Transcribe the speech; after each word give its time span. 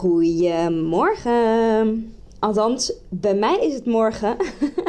Goedemorgen. 0.00 1.36
Althans, 2.38 2.92
bij 3.08 3.34
mij 3.34 3.58
is 3.60 3.74
het 3.74 3.86
morgen. 3.86 4.36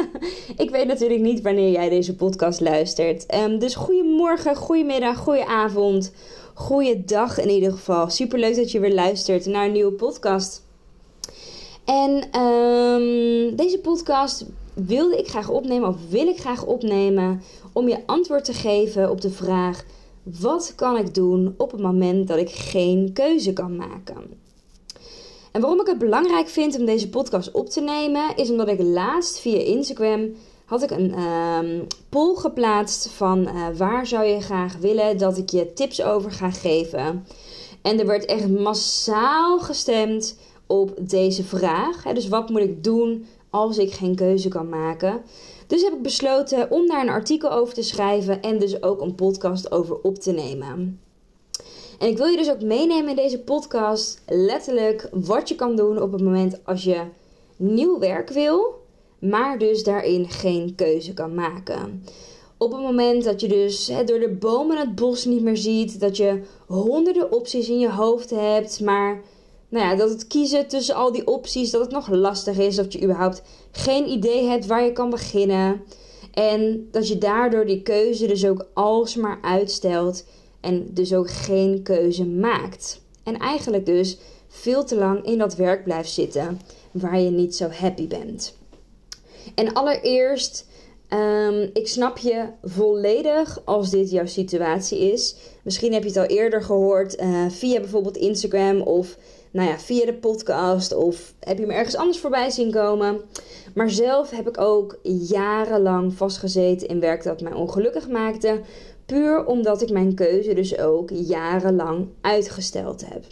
ik 0.64 0.70
weet 0.70 0.86
natuurlijk 0.86 1.20
niet 1.20 1.42
wanneer 1.42 1.70
jij 1.70 1.88
deze 1.88 2.14
podcast 2.16 2.60
luistert. 2.60 3.34
Um, 3.34 3.58
dus 3.58 3.74
goedemorgen, 3.74 4.56
goedemiddag, 4.56 5.18
goedenavond, 5.18 6.12
goeiedag 6.54 7.38
in 7.38 7.48
ieder 7.48 7.72
geval. 7.72 8.10
Super 8.10 8.38
leuk 8.38 8.56
dat 8.56 8.70
je 8.70 8.80
weer 8.80 8.94
luistert 8.94 9.46
naar 9.46 9.66
een 9.66 9.72
nieuwe 9.72 9.92
podcast. 9.92 10.62
En 11.84 12.40
um, 12.40 13.56
deze 13.56 13.78
podcast 13.82 14.46
wilde 14.74 15.18
ik 15.18 15.28
graag 15.28 15.48
opnemen, 15.48 15.88
of 15.88 15.96
wil 16.10 16.26
ik 16.26 16.38
graag 16.38 16.64
opnemen, 16.64 17.42
om 17.72 17.88
je 17.88 18.06
antwoord 18.06 18.44
te 18.44 18.52
geven 18.52 19.10
op 19.10 19.20
de 19.20 19.30
vraag: 19.30 19.84
wat 20.22 20.72
kan 20.76 20.96
ik 20.96 21.14
doen 21.14 21.54
op 21.56 21.70
het 21.70 21.80
moment 21.80 22.28
dat 22.28 22.38
ik 22.38 22.50
geen 22.50 23.10
keuze 23.12 23.52
kan 23.52 23.76
maken? 23.76 24.41
En 25.52 25.60
waarom 25.60 25.80
ik 25.80 25.86
het 25.86 25.98
belangrijk 25.98 26.48
vind 26.48 26.78
om 26.78 26.84
deze 26.84 27.08
podcast 27.08 27.50
op 27.50 27.68
te 27.68 27.80
nemen, 27.80 28.36
is 28.36 28.50
omdat 28.50 28.68
ik 28.68 28.80
laatst 28.82 29.38
via 29.38 29.58
Instagram 29.58 30.30
had 30.64 30.82
ik 30.82 30.90
een 30.90 31.18
um, 31.18 31.86
poll 32.08 32.36
geplaatst 32.36 33.08
van 33.08 33.48
uh, 33.48 33.66
waar 33.76 34.06
zou 34.06 34.24
je 34.24 34.40
graag 34.40 34.76
willen 34.76 35.18
dat 35.18 35.38
ik 35.38 35.50
je 35.50 35.72
tips 35.72 36.02
over 36.02 36.32
ga 36.32 36.50
geven. 36.50 37.26
En 37.82 38.00
er 38.00 38.06
werd 38.06 38.24
echt 38.24 38.48
massaal 38.48 39.58
gestemd 39.58 40.38
op 40.66 40.94
deze 41.00 41.44
vraag. 41.44 42.02
Dus 42.02 42.28
wat 42.28 42.48
moet 42.48 42.60
ik 42.60 42.84
doen 42.84 43.26
als 43.50 43.78
ik 43.78 43.92
geen 43.92 44.14
keuze 44.14 44.48
kan 44.48 44.68
maken? 44.68 45.22
Dus 45.66 45.82
heb 45.82 45.92
ik 45.92 46.02
besloten 46.02 46.70
om 46.70 46.86
daar 46.86 47.02
een 47.02 47.08
artikel 47.08 47.52
over 47.52 47.74
te 47.74 47.82
schrijven 47.82 48.42
en 48.42 48.58
dus 48.58 48.82
ook 48.82 49.00
een 49.00 49.14
podcast 49.14 49.72
over 49.72 50.00
op 50.00 50.18
te 50.18 50.32
nemen. 50.32 51.00
En 52.02 52.08
ik 52.08 52.16
wil 52.16 52.26
je 52.26 52.36
dus 52.36 52.50
ook 52.50 52.62
meenemen 52.62 53.08
in 53.08 53.16
deze 53.16 53.40
podcast 53.40 54.22
letterlijk 54.26 55.08
wat 55.12 55.48
je 55.48 55.54
kan 55.54 55.76
doen 55.76 56.02
op 56.02 56.12
het 56.12 56.22
moment 56.22 56.60
als 56.64 56.84
je 56.84 57.00
nieuw 57.56 57.98
werk 57.98 58.30
wil, 58.30 58.82
maar 59.18 59.58
dus 59.58 59.84
daarin 59.84 60.28
geen 60.28 60.74
keuze 60.74 61.14
kan 61.14 61.34
maken. 61.34 62.04
Op 62.56 62.72
het 62.72 62.80
moment 62.80 63.24
dat 63.24 63.40
je 63.40 63.48
dus 63.48 63.86
door 63.86 64.18
de 64.18 64.36
bomen 64.40 64.76
het 64.76 64.94
bos 64.94 65.24
niet 65.24 65.42
meer 65.42 65.56
ziet, 65.56 66.00
dat 66.00 66.16
je 66.16 66.42
honderden 66.66 67.32
opties 67.32 67.68
in 67.68 67.78
je 67.78 67.90
hoofd 67.90 68.30
hebt, 68.30 68.80
maar 68.80 69.22
nou 69.68 69.86
ja, 69.86 69.94
dat 69.94 70.10
het 70.10 70.26
kiezen 70.26 70.68
tussen 70.68 70.94
al 70.94 71.12
die 71.12 71.26
opties, 71.26 71.70
dat 71.70 71.80
het 71.80 71.90
nog 71.90 72.08
lastig 72.08 72.58
is, 72.58 72.76
dat 72.76 72.92
je 72.92 73.02
überhaupt 73.02 73.42
geen 73.70 74.08
idee 74.08 74.44
hebt 74.44 74.66
waar 74.66 74.84
je 74.84 74.92
kan 74.92 75.10
beginnen. 75.10 75.82
En 76.32 76.88
dat 76.90 77.08
je 77.08 77.18
daardoor 77.18 77.66
die 77.66 77.82
keuze 77.82 78.26
dus 78.26 78.46
ook 78.46 78.66
alsmaar 78.74 79.38
uitstelt 79.42 80.24
en 80.62 80.86
dus 80.90 81.14
ook 81.14 81.30
geen 81.30 81.82
keuze 81.82 82.26
maakt. 82.26 83.00
En 83.22 83.38
eigenlijk 83.38 83.86
dus 83.86 84.18
veel 84.48 84.84
te 84.84 84.96
lang 84.96 85.24
in 85.24 85.38
dat 85.38 85.56
werk 85.56 85.84
blijft 85.84 86.10
zitten 86.10 86.60
waar 86.92 87.20
je 87.20 87.30
niet 87.30 87.56
zo 87.56 87.68
happy 87.68 88.06
bent. 88.06 88.56
En 89.54 89.72
allereerst, 89.72 90.66
um, 91.08 91.70
ik 91.72 91.88
snap 91.88 92.18
je 92.18 92.44
volledig 92.62 93.62
als 93.64 93.90
dit 93.90 94.10
jouw 94.10 94.26
situatie 94.26 95.12
is. 95.12 95.36
Misschien 95.62 95.92
heb 95.92 96.02
je 96.02 96.08
het 96.08 96.18
al 96.18 96.24
eerder 96.24 96.62
gehoord 96.62 97.20
uh, 97.20 97.46
via 97.48 97.80
bijvoorbeeld 97.80 98.16
Instagram 98.16 98.80
of 98.80 99.16
nou 99.52 99.68
ja, 99.68 99.78
via 99.78 100.06
de 100.06 100.14
podcast 100.14 100.94
of 100.94 101.34
heb 101.40 101.58
je 101.58 101.66
me 101.66 101.72
ergens 101.72 101.96
anders 101.96 102.18
voorbij 102.18 102.50
zien 102.50 102.70
komen. 102.70 103.20
Maar 103.74 103.90
zelf 103.90 104.30
heb 104.30 104.48
ik 104.48 104.60
ook 104.60 104.98
jarenlang 105.02 106.14
vastgezeten 106.14 106.88
in 106.88 107.00
werk 107.00 107.22
dat 107.22 107.40
mij 107.40 107.52
ongelukkig 107.52 108.08
maakte. 108.08 108.60
Puur 109.06 109.46
omdat 109.46 109.82
ik 109.82 109.90
mijn 109.90 110.14
keuze 110.14 110.54
dus 110.54 110.78
ook 110.78 111.10
jarenlang 111.10 112.08
uitgesteld 112.20 113.08
heb. 113.08 113.24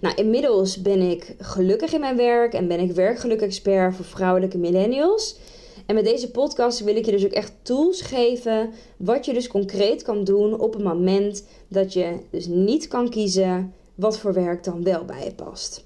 Nou, 0.00 0.14
inmiddels 0.14 0.82
ben 0.82 1.00
ik 1.10 1.34
gelukkig 1.38 1.92
in 1.92 2.00
mijn 2.00 2.16
werk 2.16 2.52
en 2.52 2.68
ben 2.68 2.80
ik 2.80 2.92
werkgeluk-expert 2.92 3.94
voor 3.94 4.04
vrouwelijke 4.04 4.58
millennials. 4.58 5.38
En 5.86 5.94
met 5.94 6.04
deze 6.04 6.30
podcast 6.30 6.80
wil 6.80 6.96
ik 6.96 7.04
je 7.04 7.10
dus 7.10 7.24
ook 7.24 7.32
echt 7.32 7.52
tools 7.62 8.00
geven 8.00 8.70
wat 8.96 9.26
je 9.26 9.32
dus 9.32 9.48
concreet 9.48 10.02
kan 10.02 10.24
doen 10.24 10.60
op 10.60 10.72
het 10.72 10.82
moment 10.82 11.44
dat 11.68 11.92
je 11.92 12.16
dus 12.30 12.46
niet 12.46 12.88
kan 12.88 13.10
kiezen 13.10 13.74
wat 13.94 14.18
voor 14.18 14.32
werk 14.32 14.64
dan 14.64 14.82
wel 14.82 15.04
bij 15.04 15.24
je 15.24 15.32
past. 15.32 15.84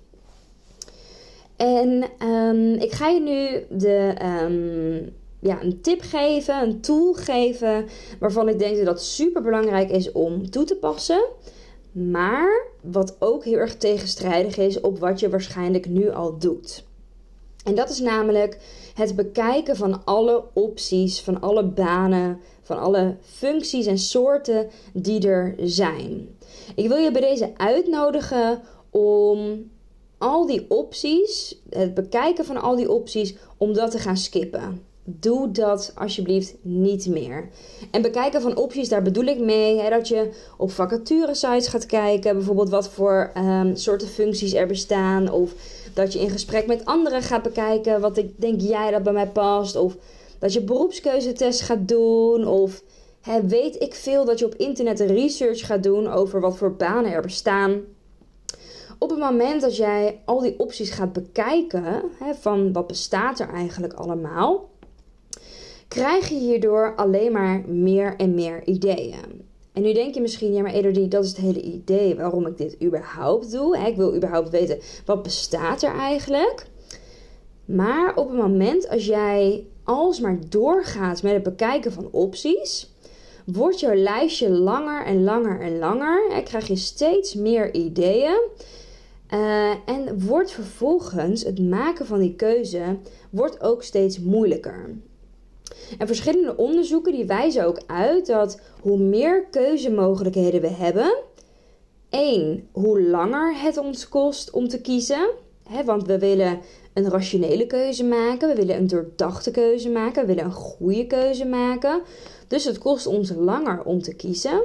En 1.56 2.04
um, 2.22 2.74
ik 2.74 2.92
ga 2.92 3.08
je 3.08 3.20
nu 3.20 3.64
de 3.78 4.14
um, 4.44 5.14
ja, 5.40 5.62
een 5.62 5.80
tip 5.80 6.00
geven, 6.00 6.62
een 6.62 6.80
tool 6.80 7.12
geven 7.12 7.86
waarvan 8.20 8.48
ik 8.48 8.58
denk 8.58 8.76
dat 8.76 8.84
dat 8.84 9.02
super 9.02 9.42
belangrijk 9.42 9.90
is 9.90 10.12
om 10.12 10.50
toe 10.50 10.64
te 10.64 10.76
passen. 10.76 11.24
Maar 11.92 12.66
wat 12.82 13.16
ook 13.18 13.44
heel 13.44 13.58
erg 13.58 13.76
tegenstrijdig 13.76 14.56
is 14.56 14.80
op 14.80 14.98
wat 14.98 15.20
je 15.20 15.28
waarschijnlijk 15.28 15.88
nu 15.88 16.10
al 16.10 16.38
doet. 16.38 16.84
En 17.64 17.74
dat 17.74 17.90
is 17.90 18.00
namelijk 18.00 18.58
het 18.94 19.16
bekijken 19.16 19.76
van 19.76 20.04
alle 20.04 20.44
opties, 20.52 21.20
van 21.20 21.40
alle 21.40 21.64
banen, 21.64 22.40
van 22.62 22.78
alle 22.78 23.16
functies 23.20 23.86
en 23.86 23.98
soorten 23.98 24.70
die 24.92 25.28
er 25.28 25.54
zijn. 25.58 26.36
Ik 26.74 26.88
wil 26.88 26.96
je 26.96 27.10
bij 27.10 27.20
deze 27.20 27.52
uitnodigen 27.56 28.62
om 28.90 29.70
al 30.18 30.46
die 30.46 30.66
opties, 30.68 31.60
het 31.70 31.94
bekijken 31.94 32.44
van 32.44 32.60
al 32.60 32.76
die 32.76 32.90
opties, 32.90 33.36
om 33.56 33.72
dat 33.72 33.90
te 33.90 33.98
gaan 33.98 34.16
skippen. 34.16 34.85
Doe 35.08 35.50
dat 35.50 35.92
alsjeblieft 35.94 36.54
niet 36.62 37.06
meer. 37.06 37.48
En 37.90 38.02
bekijken 38.02 38.40
van 38.40 38.56
opties, 38.56 38.88
daar 38.88 39.02
bedoel 39.02 39.24
ik 39.24 39.40
mee 39.40 39.90
dat 39.90 40.08
je 40.08 40.30
op 40.56 40.70
vacaturesites 40.70 41.68
gaat 41.68 41.86
kijken, 41.86 42.36
bijvoorbeeld 42.36 42.70
wat 42.70 42.88
voor 42.88 43.32
um, 43.36 43.76
soorten 43.76 44.08
functies 44.08 44.54
er 44.54 44.66
bestaan. 44.66 45.30
Of 45.30 45.54
dat 45.94 46.12
je 46.12 46.18
in 46.18 46.30
gesprek 46.30 46.66
met 46.66 46.84
anderen 46.84 47.22
gaat 47.22 47.42
bekijken 47.42 48.00
wat 48.00 48.16
ik 48.16 48.40
denk 48.40 48.60
jij 48.60 48.90
dat 48.90 49.02
bij 49.02 49.12
mij 49.12 49.28
past. 49.28 49.76
Of 49.76 49.96
dat 50.38 50.52
je 50.52 50.62
beroepskeuzetest 50.62 51.60
gaat 51.60 51.88
doen. 51.88 52.46
Of 52.46 52.82
hè, 53.20 53.46
weet 53.46 53.82
ik 53.82 53.94
veel 53.94 54.24
dat 54.24 54.38
je 54.38 54.46
op 54.46 54.54
internet 54.54 55.00
research 55.00 55.66
gaat 55.66 55.82
doen 55.82 56.08
over 56.08 56.40
wat 56.40 56.56
voor 56.56 56.74
banen 56.74 57.12
er 57.12 57.22
bestaan. 57.22 57.80
Op 58.98 59.10
het 59.10 59.18
moment 59.18 59.60
dat 59.60 59.76
jij 59.76 60.20
al 60.24 60.40
die 60.40 60.58
opties 60.58 60.90
gaat 60.90 61.12
bekijken, 61.12 61.84
hè, 62.18 62.34
van 62.34 62.72
wat 62.72 62.86
bestaat 62.86 63.38
er 63.38 63.48
eigenlijk 63.48 63.92
allemaal, 63.92 64.68
krijg 65.88 66.28
je 66.28 66.34
hierdoor 66.34 66.94
alleen 66.96 67.32
maar 67.32 67.64
meer 67.66 68.16
en 68.16 68.34
meer 68.34 68.66
ideeën. 68.66 69.44
En 69.72 69.82
nu 69.82 69.92
denk 69.92 70.14
je 70.14 70.20
misschien, 70.20 70.52
ja 70.52 70.62
maar 70.62 70.72
Elodie, 70.72 71.08
dat 71.08 71.24
is 71.24 71.30
het 71.30 71.38
hele 71.38 71.60
idee 71.60 72.14
waarom 72.14 72.46
ik 72.46 72.56
dit 72.56 72.76
überhaupt 72.82 73.52
doe. 73.52 73.78
Ik 73.78 73.96
wil 73.96 74.14
überhaupt 74.16 74.50
weten, 74.50 74.78
wat 75.04 75.22
bestaat 75.22 75.82
er 75.82 75.94
eigenlijk? 75.94 76.66
Maar 77.64 78.16
op 78.16 78.28
het 78.28 78.38
moment 78.38 78.88
als 78.88 79.06
jij 79.06 79.66
alsmaar 79.84 80.38
doorgaat 80.48 81.22
met 81.22 81.32
het 81.32 81.42
bekijken 81.42 81.92
van 81.92 82.08
opties, 82.10 82.94
wordt 83.44 83.80
jouw 83.80 83.94
lijstje 83.94 84.50
langer 84.50 85.04
en 85.04 85.24
langer 85.24 85.60
en 85.60 85.78
langer. 85.78 86.30
En 86.30 86.44
krijg 86.44 86.68
je 86.68 86.76
steeds 86.76 87.34
meer 87.34 87.74
ideeën. 87.74 88.38
Uh, 89.30 89.70
en 89.70 90.26
wordt 90.26 90.50
vervolgens 90.50 91.44
het 91.44 91.58
maken 91.58 92.06
van 92.06 92.18
die 92.18 92.34
keuze 92.34 92.96
wordt 93.30 93.60
ook 93.60 93.82
steeds 93.82 94.20
moeilijker. 94.20 94.96
En 95.98 96.06
verschillende 96.06 96.56
onderzoeken 96.56 97.12
die 97.12 97.26
wijzen 97.26 97.66
ook 97.66 97.80
uit 97.86 98.26
dat 98.26 98.60
hoe 98.80 98.98
meer 98.98 99.46
keuzemogelijkheden 99.50 100.60
we 100.60 100.70
hebben, 100.70 101.16
één, 102.10 102.68
hoe 102.72 103.02
langer 103.02 103.60
het 103.60 103.76
ons 103.76 104.08
kost 104.08 104.50
om 104.50 104.68
te 104.68 104.80
kiezen. 104.80 105.28
Hè, 105.68 105.84
want 105.84 106.06
we 106.06 106.18
willen 106.18 106.60
een 106.94 107.10
rationele 107.10 107.66
keuze 107.66 108.04
maken, 108.04 108.48
we 108.48 108.54
willen 108.54 108.76
een 108.76 108.86
doordachte 108.86 109.50
keuze 109.50 109.90
maken, 109.90 110.20
we 110.20 110.26
willen 110.26 110.44
een 110.44 110.52
goede 110.52 111.06
keuze 111.06 111.46
maken. 111.46 112.00
Dus 112.48 112.64
het 112.64 112.78
kost 112.78 113.06
ons 113.06 113.32
langer 113.36 113.82
om 113.82 114.02
te 114.02 114.14
kiezen. 114.14 114.62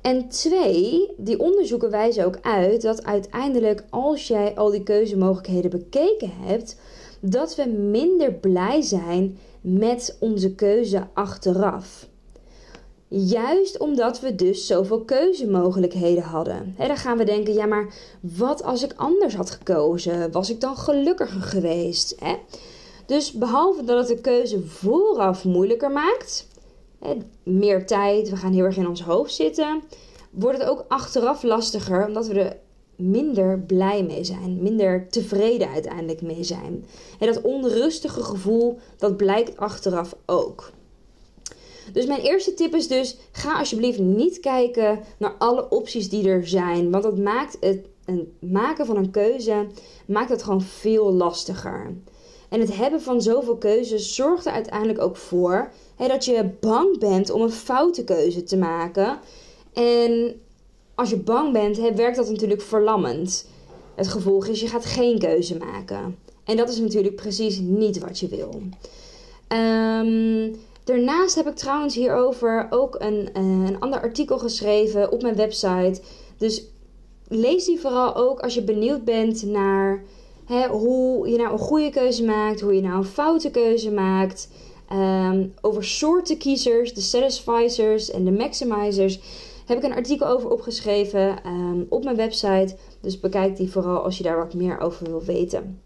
En 0.00 0.28
twee, 0.28 1.14
die 1.16 1.40
onderzoeken 1.40 1.90
wijzen 1.90 2.24
ook 2.24 2.38
uit 2.42 2.82
dat 2.82 3.04
uiteindelijk 3.04 3.84
als 3.90 4.26
jij 4.28 4.54
al 4.54 4.70
die 4.70 4.82
keuzemogelijkheden 4.82 5.70
bekeken 5.70 6.30
hebt, 6.40 6.76
dat 7.26 7.54
we 7.54 7.68
minder 7.68 8.32
blij 8.32 8.82
zijn 8.82 9.38
met 9.60 10.16
onze 10.20 10.54
keuze 10.54 11.06
achteraf. 11.14 12.08
Juist 13.08 13.78
omdat 13.78 14.20
we 14.20 14.34
dus 14.34 14.66
zoveel 14.66 15.00
keuzemogelijkheden 15.00 16.22
hadden. 16.22 16.74
dan 16.76 16.96
gaan 16.96 17.18
we 17.18 17.24
denken, 17.24 17.54
ja 17.54 17.66
maar 17.66 17.94
wat 18.20 18.62
als 18.62 18.82
ik 18.82 18.92
anders 18.96 19.34
had 19.34 19.50
gekozen? 19.50 20.32
Was 20.32 20.50
ik 20.50 20.60
dan 20.60 20.76
gelukkiger 20.76 21.42
geweest? 21.42 22.16
Dus 23.06 23.32
behalve 23.32 23.84
dat 23.84 24.08
het 24.08 24.16
de 24.16 24.22
keuze 24.22 24.60
vooraf 24.60 25.44
moeilijker 25.44 25.90
maakt, 25.90 26.48
meer 27.42 27.86
tijd, 27.86 28.30
we 28.30 28.36
gaan 28.36 28.52
heel 28.52 28.64
erg 28.64 28.76
in 28.76 28.88
ons 28.88 29.02
hoofd 29.02 29.34
zitten, 29.34 29.82
wordt 30.30 30.58
het 30.58 30.68
ook 30.68 30.84
achteraf 30.88 31.42
lastiger 31.42 32.06
omdat 32.06 32.26
we 32.26 32.40
er 32.40 32.56
minder 32.96 33.58
blij 33.58 34.02
mee 34.02 34.24
zijn, 34.24 34.62
minder 34.62 35.08
tevreden 35.08 35.68
uiteindelijk 35.68 36.22
mee 36.22 36.44
zijn. 36.44 36.84
En 37.18 37.26
dat 37.26 37.42
onrustige 37.42 38.22
gevoel, 38.22 38.78
dat 38.98 39.16
blijkt 39.16 39.56
achteraf 39.56 40.16
ook. 40.26 40.72
Dus 41.92 42.06
mijn 42.06 42.20
eerste 42.20 42.54
tip 42.54 42.74
is 42.74 42.88
dus: 42.88 43.16
ga 43.32 43.58
alsjeblieft 43.58 43.98
niet 43.98 44.40
kijken 44.40 45.00
naar 45.18 45.34
alle 45.38 45.68
opties 45.68 46.08
die 46.08 46.28
er 46.28 46.46
zijn, 46.46 46.90
want 46.90 47.02
dat 47.02 47.18
maakt 47.18 47.56
het, 47.60 47.86
maken 48.40 48.86
van 48.86 48.96
een 48.96 49.10
keuze 49.10 49.66
maakt 50.06 50.30
het 50.30 50.42
gewoon 50.42 50.62
veel 50.62 51.12
lastiger. 51.12 51.94
En 52.48 52.60
het 52.60 52.76
hebben 52.76 53.02
van 53.02 53.22
zoveel 53.22 53.56
keuzes 53.56 54.14
zorgt 54.14 54.46
er 54.46 54.52
uiteindelijk 54.52 55.00
ook 55.00 55.16
voor 55.16 55.72
dat 55.96 56.24
je 56.24 56.50
bang 56.60 56.98
bent 56.98 57.30
om 57.30 57.42
een 57.42 57.50
foute 57.50 58.04
keuze 58.04 58.42
te 58.42 58.56
maken. 58.56 59.18
En 59.72 60.40
als 60.94 61.10
je 61.10 61.16
bang 61.16 61.52
bent, 61.52 61.78
werkt 61.94 62.16
dat 62.16 62.30
natuurlijk 62.30 62.62
verlammend. 62.62 63.46
Het 63.94 64.08
gevolg 64.08 64.46
is, 64.46 64.60
je 64.60 64.68
gaat 64.68 64.84
geen 64.84 65.18
keuze 65.18 65.56
maken. 65.56 66.18
En 66.44 66.56
dat 66.56 66.68
is 66.68 66.78
natuurlijk 66.78 67.14
precies 67.14 67.58
niet 67.58 67.98
wat 67.98 68.18
je 68.18 68.28
wil. 68.28 68.62
Um, 69.48 70.54
daarnaast 70.84 71.34
heb 71.34 71.46
ik 71.46 71.54
trouwens 71.54 71.94
hierover 71.94 72.66
ook 72.70 72.96
een, 72.98 73.30
eh, 73.32 73.42
een 73.42 73.80
ander 73.80 74.00
artikel 74.00 74.38
geschreven 74.38 75.12
op 75.12 75.22
mijn 75.22 75.36
website. 75.36 76.00
Dus 76.38 76.64
lees 77.28 77.64
die 77.64 77.80
vooral 77.80 78.14
ook 78.16 78.40
als 78.40 78.54
je 78.54 78.62
benieuwd 78.62 79.04
bent 79.04 79.42
naar 79.42 80.02
hoe 80.70 81.28
je 81.28 81.36
nou 81.36 81.52
een 81.52 81.58
goede 81.58 81.90
keuze 81.90 82.24
maakt, 82.24 82.60
hoe 82.60 82.74
je 82.74 82.80
nou 82.80 82.96
een 82.96 83.04
foute 83.04 83.50
keuze 83.50 83.90
maakt. 83.90 84.48
Um, 84.92 85.54
over 85.60 85.84
soorten 85.84 86.38
kiezers, 86.38 86.94
de 86.94 87.00
satisficers 87.00 88.10
en 88.10 88.24
de 88.24 88.30
maximizers 88.30 89.20
heb 89.64 89.78
ik 89.78 89.84
een 89.84 89.94
artikel 89.94 90.26
over 90.26 90.50
opgeschreven 90.50 91.46
um, 91.46 91.86
op 91.88 92.04
mijn 92.04 92.16
website. 92.16 92.76
Dus 93.00 93.20
bekijk 93.20 93.56
die 93.56 93.70
vooral 93.70 94.02
als 94.02 94.16
je 94.16 94.22
daar 94.22 94.36
wat 94.36 94.54
meer 94.54 94.78
over 94.78 95.06
wil 95.06 95.22
weten. 95.22 95.82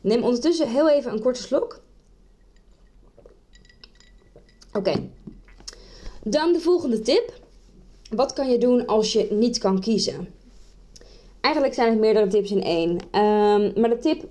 Neem 0.00 0.22
ondertussen 0.22 0.68
heel 0.68 0.90
even 0.90 1.12
een 1.12 1.22
korte 1.22 1.42
slok. 1.42 1.80
Oké. 4.72 5.10
Dan 6.22 6.52
de 6.52 6.60
volgende 6.60 7.00
tip. 7.00 7.32
Wat 8.10 8.32
kan 8.32 8.50
je 8.50 8.58
doen 8.58 8.86
als 8.86 9.12
je 9.12 9.28
niet 9.30 9.58
kan 9.58 9.80
kiezen? 9.80 10.28
Eigenlijk 11.40 11.74
zijn 11.74 11.90
het 11.90 11.98
meerdere 11.98 12.26
tips 12.26 12.50
in 12.50 12.62
één. 12.62 12.90
Um, 12.90 13.80
maar 13.80 13.90
de 13.90 13.98
tip 14.00 14.24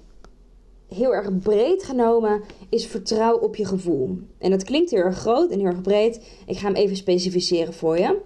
heel 0.87 1.13
erg 1.13 1.37
breed 1.37 1.83
genomen 1.83 2.41
is 2.69 2.87
vertrouw 2.87 3.37
op 3.37 3.55
je 3.55 3.65
gevoel. 3.65 4.19
En 4.37 4.51
dat 4.51 4.63
klinkt 4.63 4.91
heel 4.91 4.99
erg 4.99 5.17
groot 5.17 5.51
en 5.51 5.59
heel 5.59 5.67
erg 5.67 5.81
breed. 5.81 6.21
Ik 6.45 6.57
ga 6.57 6.65
hem 6.65 6.75
even 6.75 6.95
specificeren 6.95 7.73
voor 7.73 7.97
je. 7.97 8.17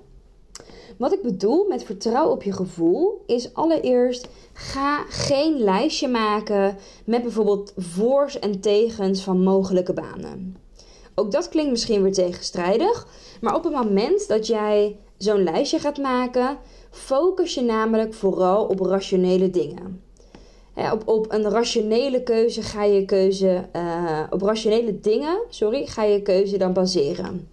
Wat 0.98 1.14
ik 1.14 1.22
bedoel 1.22 1.68
met 1.68 1.84
vertrouw 1.84 2.30
op 2.30 2.44
je 2.44 2.52
gevoel 2.52 3.24
is 3.26 3.54
allereerst 3.54 4.28
ga 4.54 5.04
geen 5.10 5.58
lijstje 5.58 6.08
maken 6.08 6.78
met 7.06 7.22
bijvoorbeeld 7.22 7.74
voor's 7.78 8.40
en 8.40 8.60
tegens 8.60 9.22
van 9.22 9.44
mogelijke 9.44 9.94
banen. 9.94 10.58
Ook 11.16 11.32
dat 11.32 11.50
klinkt 11.50 11.72
misschien 11.72 12.04
weer 12.04 12.14
tegenstrijdig, 12.14 13.08
maar 13.42 13.56
op 13.56 13.64
het 13.64 13.74
moment 13.74 14.28
dat 14.28 14.48
jij 14.48 14.98
zo'n 15.18 15.44
lijstje 15.44 15.80
gaat 15.80 15.98
maken, 15.98 16.58
focus 16.90 17.54
je 17.54 17.62
namelijk 17.62 18.14
vooral 18.14 18.66
op 18.66 18.80
rationele 18.80 19.50
dingen 19.50 20.02
op, 20.90 21.08
op 21.08 21.32
een 21.32 21.50
rationele 21.50 22.24
keuze 22.24 22.62
ga 22.62 22.84
je 22.84 23.06
keuze, 23.06 23.66
uh, 23.76 24.20
op 24.30 24.42
rationele 24.42 25.00
dingen, 25.00 25.40
sorry, 25.50 25.86
ga 25.86 26.04
je 26.04 26.22
keuze 26.22 26.58
dan 26.58 26.74
baseren. 26.74 27.50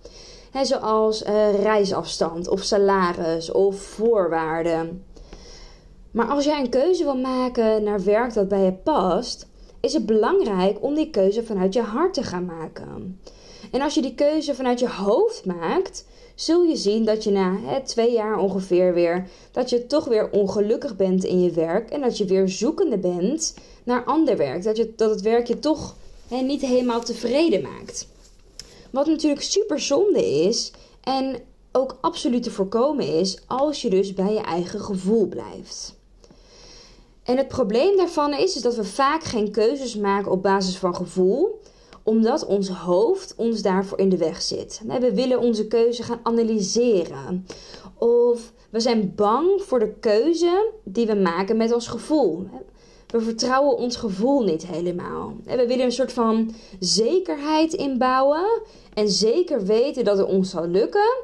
Zoals 0.63 1.23
uh, 1.23 1.63
reisafstand 1.63 2.49
of 2.49 2.63
salaris 2.63 3.53
of 3.53 3.77
voorwaarden. 3.77 5.05
Maar 6.11 6.27
als 6.27 6.45
jij 6.45 6.61
een 6.61 6.69
keuze 6.69 7.05
wil 7.05 7.17
maken 7.17 7.83
naar 7.83 8.05
werk 8.05 8.35
dat 8.35 8.49
bij 8.49 8.65
je 8.65 8.73
past, 8.73 9.49
is 9.81 9.93
het 9.93 10.07
belangrijk 10.07 10.83
om 10.83 10.95
die 10.95 11.11
keuze 11.11 11.45
vanuit 11.45 11.75
je 11.75 11.83
hart 11.83 12.15
te 12.15 12.23
gaan 12.23 12.45
maken. 12.45 13.21
En 13.73 13.81
als 13.81 13.95
je 13.95 14.03
die 14.03 14.15
keuze 14.15 14.55
vanuit 14.55 14.79
je 14.81 14.89
hoofd 14.89 15.45
maakt, 15.45 16.07
zul 16.41 16.63
je 16.63 16.77
zien 16.77 17.05
dat 17.05 17.25
je 17.25 17.31
na 17.31 17.57
hè, 17.61 17.81
twee 17.81 18.13
jaar 18.13 18.39
ongeveer 18.39 18.95
weer, 18.95 19.29
dat 19.53 19.71
je 19.71 19.87
toch 19.87 20.05
weer 20.05 20.31
ongelukkig 20.31 20.97
bent 20.97 21.25
in 21.25 21.43
je 21.43 21.51
werk 21.51 21.91
en 21.91 22.01
dat 22.01 22.19
je 22.19 22.25
weer 22.25 22.49
zoekende 22.49 22.99
bent 22.99 23.55
naar 23.85 24.05
ander 24.05 24.37
werk. 24.37 24.63
Dat, 24.63 24.77
je, 24.77 24.93
dat 24.97 25.11
het 25.11 25.21
werk 25.21 25.47
je 25.47 25.59
toch 25.59 25.97
hè, 26.29 26.41
niet 26.41 26.61
helemaal 26.61 27.01
tevreden 27.01 27.63
maakt. 27.63 28.09
Wat 28.91 29.07
natuurlijk 29.07 29.43
super 29.43 29.81
zonde 29.81 30.27
is 30.27 30.73
en 31.01 31.37
ook 31.73 31.99
absoluut 32.01 32.43
te 32.43 32.51
voorkomen 32.51 33.19
is 33.19 33.39
als 33.47 33.83
je 33.83 33.91
dus 33.91 34.15
bij 34.15 34.33
je 34.33 34.41
eigen 34.41 34.81
gevoel 34.81 35.27
blijft. 35.27 35.97
En 37.23 37.37
het 37.37 37.49
probleem 37.49 37.97
daarvan 37.97 38.35
is, 38.35 38.57
is 38.57 38.63
dat 38.63 38.77
we 38.77 38.85
vaak 38.85 39.23
geen 39.23 39.51
keuzes 39.51 39.97
maken 39.97 40.31
op 40.31 40.43
basis 40.43 40.77
van 40.77 40.95
gevoel, 40.95 41.58
omdat 42.09 42.47
ons 42.47 42.69
hoofd 42.69 43.35
ons 43.37 43.63
daarvoor 43.63 43.99
in 43.99 44.09
de 44.09 44.17
weg 44.17 44.43
zit. 44.43 44.81
We 45.01 45.15
willen 45.15 45.39
onze 45.39 45.67
keuze 45.67 46.03
gaan 46.03 46.21
analyseren. 46.23 47.47
Of 47.99 48.53
we 48.71 48.81
zijn 48.81 49.13
bang 49.15 49.63
voor 49.63 49.79
de 49.79 49.95
keuze 50.01 50.71
die 50.85 51.07
we 51.07 51.15
maken 51.15 51.57
met 51.57 51.73
ons 51.73 51.89
gevoel. 51.89 52.49
We 53.07 53.21
vertrouwen 53.21 53.77
ons 53.77 53.97
gevoel 53.97 54.43
niet 54.43 54.67
helemaal. 54.67 55.37
We 55.45 55.67
willen 55.67 55.85
een 55.85 55.93
soort 55.93 56.13
van 56.13 56.55
zekerheid 56.81 57.73
inbouwen 57.73 58.63
en 58.95 59.09
zeker 59.09 59.65
weten 59.65 60.05
dat 60.05 60.19
het 60.19 60.27
ons 60.27 60.51
zal 60.51 60.67
lukken. 60.67 61.17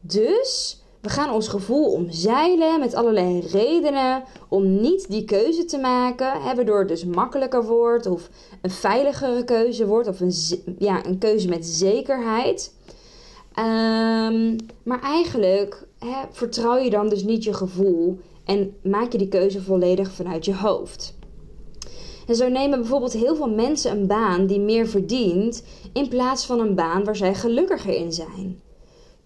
Dus 0.00 0.81
we 1.02 1.08
gaan 1.08 1.34
ons 1.34 1.48
gevoel 1.48 1.92
omzeilen 1.92 2.80
met 2.80 2.94
allerlei 2.94 3.40
redenen 3.40 4.22
om 4.48 4.80
niet 4.80 5.10
die 5.10 5.24
keuze 5.24 5.64
te 5.64 5.78
maken, 5.78 6.42
waardoor 6.42 6.78
het 6.78 6.88
dus 6.88 7.04
makkelijker 7.04 7.64
wordt 7.64 8.06
of 8.06 8.28
een 8.60 8.70
veiligere 8.70 9.44
keuze 9.44 9.86
wordt 9.86 10.08
of 10.08 10.20
een, 10.20 10.34
ja, 10.78 11.06
een 11.06 11.18
keuze 11.18 11.48
met 11.48 11.66
zekerheid. 11.66 12.74
Um, 13.58 14.56
maar 14.82 15.00
eigenlijk 15.02 15.86
hè, 15.98 16.16
vertrouw 16.30 16.76
je 16.76 16.90
dan 16.90 17.08
dus 17.08 17.22
niet 17.24 17.44
je 17.44 17.54
gevoel 17.54 18.18
en 18.44 18.76
maak 18.82 19.12
je 19.12 19.18
die 19.18 19.28
keuze 19.28 19.62
volledig 19.62 20.12
vanuit 20.12 20.44
je 20.44 20.54
hoofd. 20.54 21.14
En 22.26 22.36
zo 22.36 22.48
nemen 22.48 22.78
bijvoorbeeld 22.78 23.12
heel 23.12 23.36
veel 23.36 23.50
mensen 23.50 23.90
een 23.90 24.06
baan 24.06 24.46
die 24.46 24.60
meer 24.60 24.88
verdient 24.88 25.64
in 25.92 26.08
plaats 26.08 26.46
van 26.46 26.60
een 26.60 26.74
baan 26.74 27.04
waar 27.04 27.16
zij 27.16 27.34
gelukkiger 27.34 27.94
in 27.94 28.12
zijn. 28.12 28.60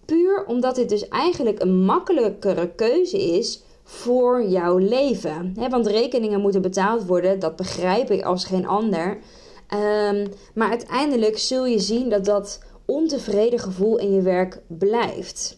Puur 0.07 0.45
omdat 0.45 0.75
dit 0.75 0.89
dus 0.89 1.07
eigenlijk 1.07 1.61
een 1.61 1.83
makkelijkere 1.83 2.69
keuze 2.75 3.21
is 3.21 3.61
voor 3.83 4.47
jouw 4.47 4.77
leven. 4.77 5.55
want 5.69 5.87
rekeningen 5.87 6.41
moeten 6.41 6.61
betaald 6.61 7.05
worden, 7.05 7.39
dat 7.39 7.55
begrijp 7.55 8.11
ik 8.11 8.23
als 8.23 8.45
geen 8.45 8.67
ander. 8.67 9.19
Ehm, 9.67 10.27
maar 10.53 10.69
uiteindelijk 10.69 11.37
zul 11.37 11.65
je 11.65 11.79
zien 11.79 12.09
dat 12.09 12.25
dat 12.25 12.59
ontevreden 12.85 13.59
gevoel 13.59 13.97
in 13.97 14.13
je 14.13 14.21
werk 14.21 14.61
blijft. 14.67 15.57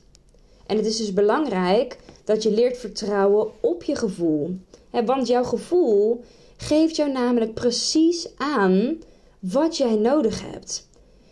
En 0.65 0.77
het 0.77 0.85
is 0.85 0.97
dus 0.97 1.13
belangrijk 1.13 1.97
dat 2.23 2.43
je 2.43 2.51
leert 2.51 2.77
vertrouwen 2.77 3.47
op 3.59 3.83
je 3.83 3.95
gevoel. 3.95 4.57
want 5.05 5.27
jouw 5.27 5.43
gevoel 5.43 6.23
geeft 6.57 6.95
jou 6.95 7.11
namelijk 7.11 7.53
precies 7.53 8.29
aan 8.37 8.97
wat 9.39 9.77
jij 9.77 9.95
nodig 9.95 10.51
hebt. 10.51 10.88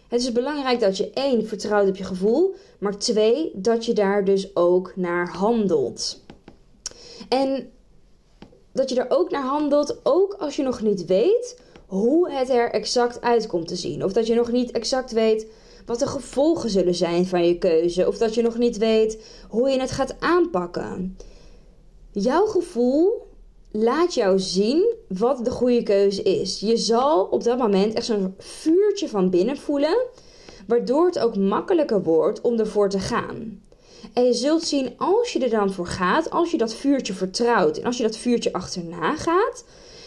Het 0.08 0.22
is 0.22 0.32
belangrijk 0.32 0.80
dat 0.80 0.98
je 0.98 1.10
één 1.10 1.48
vertrouwt 1.48 1.90
op 1.90 1.96
je 1.96 2.04
gevoel, 2.04 2.56
maar 2.80 2.98
twee 2.98 3.52
dat 3.54 3.86
je 3.86 3.94
daar 3.94 4.26
dus 4.26 4.56
ook 4.56 4.94
naar 4.96 5.30
handelt. 5.30 6.22
En 7.30 7.70
dat 8.72 8.90
je 8.90 8.96
er 8.96 9.18
ook 9.18 9.32
naar 9.32 9.44
handelt, 9.44 10.00
ook 10.04 10.34
als 10.34 10.56
je 10.56 10.64
nog 10.64 10.82
niet 10.82 11.06
weet 11.06 11.60
hoe 11.88 12.32
het 12.32 12.50
er 12.50 12.72
exact 12.72 13.22
uit 13.22 13.48
komt 13.48 13.68
te 13.68 13.76
zien. 13.76 14.04
Of 14.04 14.14
dat 14.14 14.28
je 14.28 14.36
nog 14.36 14.52
niet 14.52 14.72
exact 14.72 15.12
weet 15.12 15.48
wat 15.86 16.00
de 16.00 16.08
gevolgen 16.08 16.70
zullen 16.70 16.96
zijn 16.96 17.26
van 17.26 17.46
je 17.46 17.58
keuze. 17.58 18.08
Of 18.08 18.18
dat 18.18 18.34
je 18.34 18.42
nog 18.42 18.58
niet 18.58 18.78
weet 18.78 19.26
hoe 19.50 19.70
je 19.70 19.80
het 19.80 19.92
gaat 19.92 20.16
aanpakken. 20.20 21.18
Jouw 22.12 22.46
gevoel 22.46 23.27
laat 23.72 24.14
jou 24.14 24.40
zien 24.40 24.96
wat 25.08 25.46
de 25.46 25.52
goede 25.52 25.84
keuze 25.84 26.24
is. 26.24 26.60
Je 26.60 26.78
zal 26.78 27.24
op 27.24 27.44
dat 27.44 27.58
moment 27.58 27.94
echt 27.94 28.06
zo'n 28.06 28.36
vuurtje 28.38 29.10
van 29.10 29.30
binnen 29.30 29.58
voelen, 29.58 29.98
waardoor 30.68 31.06
het 31.06 31.20
ook 31.20 31.36
makkelijker 31.36 32.04
wordt 32.04 32.42
om 32.42 32.60
ervoor 32.60 32.90
te 32.90 33.00
gaan. 33.00 33.62
En 34.14 34.24
je 34.24 34.34
zult 34.34 34.64
zien 34.64 34.94
als 34.98 35.34
je 35.34 35.40
er 35.40 35.50
dan 35.50 35.74
voor 35.74 35.88
gaat, 35.88 36.30
als 36.30 36.52
je 36.52 36.58
dat 36.58 36.74
vuurtje 36.74 37.14
vertrouwt 37.14 37.78
en 37.78 37.86
als 37.86 37.98
je 37.98 38.04
dat 38.04 38.18
vuurtje 38.18 38.54
achterna 38.54 39.16
gaat, 39.16 39.64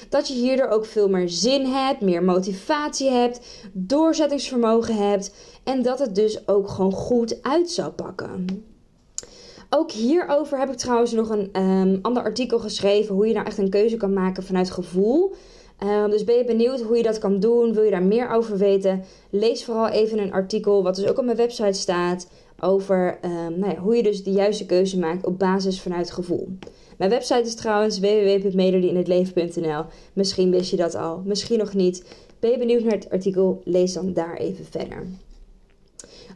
Dat 0.08 0.28
je 0.28 0.34
hierdoor 0.34 0.68
ook 0.68 0.84
veel 0.84 1.08
meer 1.08 1.28
zin 1.28 1.66
hebt, 1.66 2.00
meer 2.00 2.22
motivatie 2.22 3.10
hebt, 3.10 3.40
doorzettingsvermogen 3.72 4.94
hebt 4.94 5.34
en 5.64 5.82
dat 5.82 5.98
het 5.98 6.14
dus 6.14 6.48
ook 6.48 6.68
gewoon 6.68 6.92
goed 6.92 7.42
uit 7.42 7.70
zal 7.70 7.92
pakken. 7.92 8.64
Ook 9.72 9.90
hierover 9.90 10.58
heb 10.58 10.70
ik 10.70 10.76
trouwens 10.76 11.12
nog 11.12 11.28
een 11.28 11.62
um, 11.62 11.98
ander 12.02 12.22
artikel 12.22 12.58
geschreven. 12.58 13.14
Hoe 13.14 13.26
je 13.26 13.34
nou 13.34 13.46
echt 13.46 13.58
een 13.58 13.70
keuze 13.70 13.96
kan 13.96 14.12
maken 14.12 14.42
vanuit 14.42 14.70
gevoel. 14.70 15.34
Um, 15.84 16.10
dus 16.10 16.24
ben 16.24 16.36
je 16.36 16.44
benieuwd 16.44 16.80
hoe 16.80 16.96
je 16.96 17.02
dat 17.02 17.18
kan 17.18 17.40
doen? 17.40 17.72
Wil 17.72 17.82
je 17.82 17.90
daar 17.90 18.02
meer 18.02 18.30
over 18.30 18.58
weten? 18.58 19.04
Lees 19.30 19.64
vooral 19.64 19.88
even 19.88 20.18
een 20.18 20.32
artikel, 20.32 20.82
wat 20.82 20.96
dus 20.96 21.06
ook 21.06 21.18
op 21.18 21.24
mijn 21.24 21.36
website 21.36 21.78
staat. 21.78 22.28
Over 22.60 23.18
um, 23.24 23.58
nou 23.58 23.72
ja, 23.72 23.78
hoe 23.78 23.96
je 23.96 24.02
dus 24.02 24.24
de 24.24 24.32
juiste 24.32 24.66
keuze 24.66 24.98
maakt 24.98 25.26
op 25.26 25.38
basis 25.38 25.80
vanuit 25.80 26.10
gevoel. 26.10 26.48
Mijn 26.98 27.10
website 27.10 27.40
is 27.40 27.54
trouwens 27.54 27.98
www.medelijinhetleven.nl. 27.98 29.84
Misschien 30.12 30.50
wist 30.50 30.70
je 30.70 30.76
dat 30.76 30.94
al, 30.94 31.22
misschien 31.24 31.58
nog 31.58 31.74
niet. 31.74 32.04
Ben 32.38 32.50
je 32.50 32.58
benieuwd 32.58 32.82
naar 32.82 32.92
het 32.92 33.10
artikel? 33.10 33.60
Lees 33.64 33.92
dan 33.92 34.12
daar 34.12 34.36
even 34.36 34.64
verder. 34.64 35.06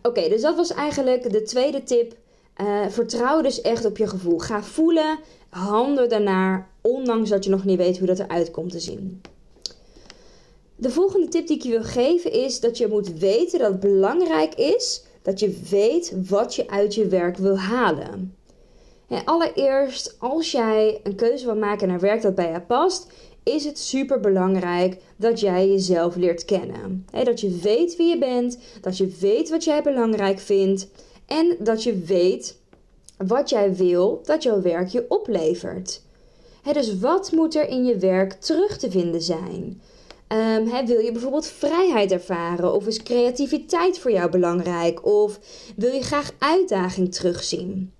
Oké, 0.02 0.28
dus 0.28 0.42
dat 0.42 0.56
was 0.56 0.72
eigenlijk 0.72 1.32
de 1.32 1.42
tweede 1.42 1.82
tip 1.82 2.14
uh, 2.60 2.88
vertrouw 2.88 3.42
dus 3.42 3.60
echt 3.60 3.84
op 3.84 3.96
je 3.96 4.06
gevoel. 4.06 4.38
Ga 4.38 4.62
voelen, 4.62 5.18
handel 5.48 6.08
daarnaar, 6.08 6.68
ondanks 6.80 7.30
dat 7.30 7.44
je 7.44 7.50
nog 7.50 7.64
niet 7.64 7.78
weet 7.78 7.98
hoe 7.98 8.06
dat 8.06 8.18
eruit 8.18 8.50
komt 8.50 8.70
te 8.70 8.80
zien. 8.80 9.20
De 10.76 10.90
volgende 10.90 11.28
tip 11.28 11.46
die 11.46 11.56
ik 11.56 11.62
je 11.62 11.70
wil 11.70 11.82
geven 11.82 12.32
is 12.32 12.60
dat 12.60 12.78
je 12.78 12.88
moet 12.88 13.18
weten 13.18 13.58
dat 13.58 13.70
het 13.70 13.80
belangrijk 13.80 14.54
is 14.54 15.04
dat 15.22 15.40
je 15.40 15.60
weet 15.70 16.12
wat 16.28 16.54
je 16.54 16.68
uit 16.68 16.94
je 16.94 17.06
werk 17.06 17.36
wil 17.36 17.58
halen. 17.58 18.36
En 19.08 19.24
allereerst, 19.24 20.16
als 20.18 20.50
jij 20.50 21.00
een 21.02 21.14
keuze 21.14 21.44
wil 21.44 21.56
maken 21.56 21.88
naar 21.88 22.00
werk 22.00 22.22
dat 22.22 22.34
bij 22.34 22.52
je 22.52 22.60
past, 22.60 23.06
is 23.42 23.64
het 23.64 23.78
super 23.78 24.20
belangrijk 24.20 24.96
dat 25.16 25.40
jij 25.40 25.68
jezelf 25.68 26.16
leert 26.16 26.44
kennen. 26.44 27.06
dat 27.10 27.40
je 27.40 27.58
weet 27.62 27.96
wie 27.96 28.08
je 28.08 28.18
bent, 28.18 28.58
dat 28.80 28.96
je 28.96 29.16
weet 29.20 29.50
wat 29.50 29.64
jij 29.64 29.82
belangrijk 29.82 30.38
vindt 30.38 30.88
en 31.26 31.56
dat 31.58 31.82
je 31.82 31.98
weet 31.98 32.58
wat 33.26 33.50
jij 33.50 33.74
wil 33.74 34.20
dat 34.24 34.42
jouw 34.42 34.62
werk 34.62 34.88
je 34.88 35.04
oplevert. 35.08 36.02
dus 36.72 36.98
wat 36.98 37.32
moet 37.32 37.54
er 37.54 37.68
in 37.68 37.84
je 37.84 37.96
werk 37.96 38.32
terug 38.32 38.76
te 38.76 38.90
vinden 38.90 39.22
zijn? 39.22 39.82
Um, 40.28 40.86
wil 40.86 41.00
je 41.00 41.12
bijvoorbeeld 41.12 41.46
vrijheid 41.46 42.12
ervaren? 42.12 42.72
Of 42.72 42.86
is 42.86 43.02
creativiteit 43.02 43.98
voor 43.98 44.10
jou 44.10 44.30
belangrijk? 44.30 45.06
Of 45.06 45.38
wil 45.76 45.92
je 45.92 46.02
graag 46.02 46.30
uitdaging 46.38 47.14
terugzien? 47.14 47.92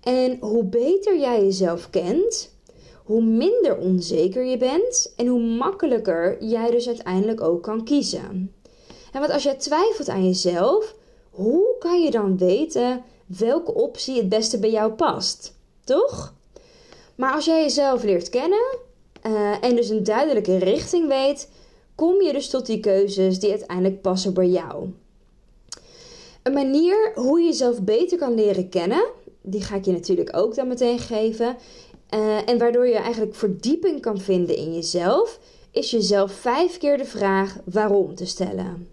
En 0.00 0.36
hoe 0.40 0.64
beter 0.64 1.18
jij 1.18 1.44
jezelf 1.44 1.90
kent, 1.90 2.56
hoe 3.04 3.22
minder 3.22 3.76
onzeker 3.76 4.44
je 4.44 4.56
bent 4.56 5.12
en 5.16 5.26
hoe 5.26 5.40
makkelijker 5.40 6.44
jij 6.44 6.70
dus 6.70 6.86
uiteindelijk 6.86 7.40
ook 7.40 7.62
kan 7.62 7.84
kiezen. 7.84 8.54
En 9.12 9.20
want 9.20 9.32
als 9.32 9.42
jij 9.42 9.54
twijfelt 9.54 10.08
aan 10.08 10.24
jezelf, 10.24 10.94
hoe 11.38 11.76
kan 11.78 12.02
je 12.02 12.10
dan 12.10 12.38
weten 12.38 13.02
welke 13.26 13.74
optie 13.74 14.16
het 14.16 14.28
beste 14.28 14.58
bij 14.58 14.70
jou 14.70 14.92
past? 14.92 15.54
Toch? 15.84 16.34
Maar 17.14 17.34
als 17.34 17.44
jij 17.44 17.62
jezelf 17.62 18.02
leert 18.02 18.28
kennen 18.28 18.78
uh, 19.26 19.64
en 19.64 19.76
dus 19.76 19.88
een 19.88 20.04
duidelijke 20.04 20.58
richting 20.58 21.08
weet, 21.08 21.48
kom 21.94 22.22
je 22.22 22.32
dus 22.32 22.48
tot 22.48 22.66
die 22.66 22.80
keuzes 22.80 23.38
die 23.38 23.50
uiteindelijk 23.50 24.00
passen 24.00 24.34
bij 24.34 24.48
jou. 24.48 24.88
Een 26.42 26.52
manier 26.52 27.12
hoe 27.14 27.40
je 27.40 27.46
jezelf 27.46 27.82
beter 27.82 28.18
kan 28.18 28.34
leren 28.34 28.68
kennen, 28.68 29.04
die 29.42 29.62
ga 29.62 29.76
ik 29.76 29.84
je 29.84 29.92
natuurlijk 29.92 30.36
ook 30.36 30.54
dan 30.54 30.68
meteen 30.68 30.98
geven. 30.98 31.56
Uh, 32.14 32.48
en 32.48 32.58
waardoor 32.58 32.86
je 32.86 32.96
eigenlijk 32.98 33.34
verdieping 33.34 34.00
kan 34.00 34.18
vinden 34.20 34.56
in 34.56 34.74
jezelf, 34.74 35.38
is 35.70 35.90
jezelf 35.90 36.32
vijf 36.32 36.78
keer 36.78 36.98
de 36.98 37.04
vraag 37.04 37.56
waarom 37.64 38.14
te 38.14 38.26
stellen. 38.26 38.88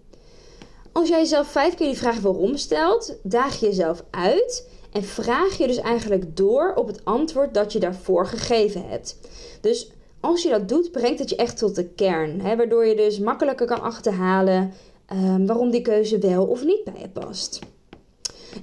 Als 0.98 1.10
jij 1.10 1.20
jezelf 1.20 1.48
vijf 1.48 1.74
keer 1.74 1.88
die 1.88 1.98
vraag 1.98 2.20
waarom 2.20 2.58
stelt, 2.58 3.16
daag 3.24 3.60
je 3.60 3.66
jezelf 3.66 4.04
uit 4.12 4.70
en 4.92 5.04
vraag 5.04 5.58
je 5.58 5.68
dus 5.68 5.78
eigenlijk 5.78 6.38
door 6.38 6.74
op 6.76 6.88
het 6.88 7.06
antwoord 7.06 7.54
dat 7.54 7.74
je 7.74 7.80
daarvoor 7.80 8.28
gegeven 8.28 8.88
hebt. 8.88 9.18
Dus 9.62 9.92
als 10.20 10.44
je 10.44 10.50
dat 10.50 10.70
doet, 10.70 10.92
brengt 10.92 11.20
het 11.20 11.30
je 11.30 11.36
echt 11.36 11.58
tot 11.58 11.76
de 11.76 11.86
kern. 11.86 12.42
Hè, 12.42 12.56
waardoor 12.56 12.86
je 12.86 12.96
dus 12.96 13.20
makkelijker 13.20 13.66
kan 13.66 13.82
achterhalen 13.82 14.74
um, 15.14 15.46
waarom 15.46 15.72
die 15.72 15.82
keuze 15.82 16.18
wel 16.18 16.46
of 16.46 16.64
niet 16.64 16.84
bij 16.84 17.00
je 17.00 17.10
past. 17.10 17.60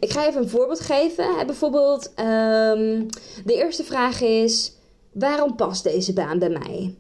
Ik 0.00 0.10
ga 0.10 0.26
even 0.26 0.42
een 0.42 0.48
voorbeeld 0.48 0.80
geven. 0.80 1.46
Bijvoorbeeld, 1.46 2.06
um, 2.06 3.06
de 3.44 3.54
eerste 3.54 3.84
vraag 3.84 4.20
is: 4.20 4.72
waarom 5.12 5.56
past 5.56 5.84
deze 5.84 6.12
baan 6.12 6.38
bij 6.38 6.50
mij? 6.50 6.94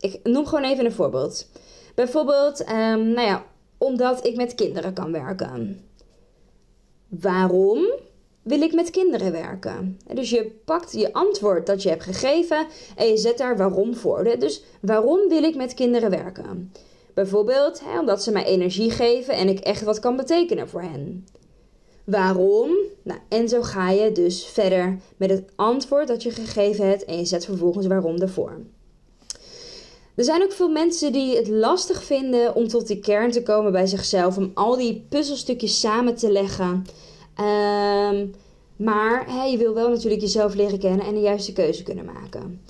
Ik 0.00 0.20
noem 0.22 0.46
gewoon 0.46 0.64
even 0.64 0.84
een 0.84 0.92
voorbeeld. 0.92 1.48
Bijvoorbeeld, 1.94 2.60
um, 2.60 3.08
nou 3.08 3.26
ja, 3.26 3.44
omdat 3.78 4.26
ik 4.26 4.36
met 4.36 4.54
kinderen 4.54 4.92
kan 4.92 5.12
werken. 5.12 5.80
Waarom 7.08 7.86
wil 8.42 8.62
ik 8.62 8.74
met 8.74 8.90
kinderen 8.90 9.32
werken? 9.32 10.00
Dus 10.14 10.30
je 10.30 10.60
pakt 10.64 10.92
je 10.92 11.12
antwoord 11.12 11.66
dat 11.66 11.82
je 11.82 11.88
hebt 11.88 12.02
gegeven 12.02 12.66
en 12.96 13.06
je 13.06 13.16
zet 13.16 13.38
daar 13.38 13.56
waarom 13.56 13.94
voor. 13.94 14.24
Dus 14.38 14.62
waarom 14.80 15.28
wil 15.28 15.42
ik 15.42 15.56
met 15.56 15.74
kinderen 15.74 16.10
werken? 16.10 16.72
Bijvoorbeeld 17.14 17.80
hè, 17.84 18.00
omdat 18.00 18.22
ze 18.22 18.32
mij 18.32 18.44
energie 18.44 18.90
geven 18.90 19.34
en 19.34 19.48
ik 19.48 19.58
echt 19.58 19.82
wat 19.82 20.00
kan 20.00 20.16
betekenen 20.16 20.68
voor 20.68 20.82
hen. 20.82 21.26
Waarom? 22.04 22.70
Nou, 23.02 23.20
en 23.28 23.48
zo 23.48 23.62
ga 23.62 23.90
je 23.90 24.12
dus 24.12 24.44
verder 24.44 24.98
met 25.16 25.30
het 25.30 25.44
antwoord 25.56 26.08
dat 26.08 26.22
je 26.22 26.30
gegeven 26.30 26.88
hebt 26.88 27.04
en 27.04 27.18
je 27.18 27.24
zet 27.24 27.44
vervolgens 27.44 27.86
waarom 27.86 28.16
ervoor. 28.16 28.60
Er 30.18 30.24
zijn 30.24 30.42
ook 30.42 30.52
veel 30.52 30.68
mensen 30.68 31.12
die 31.12 31.36
het 31.36 31.48
lastig 31.48 32.04
vinden 32.04 32.54
om 32.54 32.68
tot 32.68 32.86
die 32.86 33.00
kern 33.00 33.30
te 33.30 33.42
komen 33.42 33.72
bij 33.72 33.86
zichzelf. 33.86 34.36
Om 34.36 34.50
al 34.54 34.76
die 34.76 35.06
puzzelstukjes 35.08 35.80
samen 35.80 36.14
te 36.14 36.32
leggen. 36.32 36.86
Ehm, 37.34 38.26
maar 38.76 39.46
je 39.50 39.56
wil 39.56 39.74
wel 39.74 39.88
natuurlijk 39.88 40.20
jezelf 40.20 40.54
leren 40.54 40.78
kennen 40.78 41.06
en 41.06 41.14
de 41.14 41.20
juiste 41.20 41.52
keuze 41.52 41.82
kunnen 41.82 42.04
maken. 42.04 42.60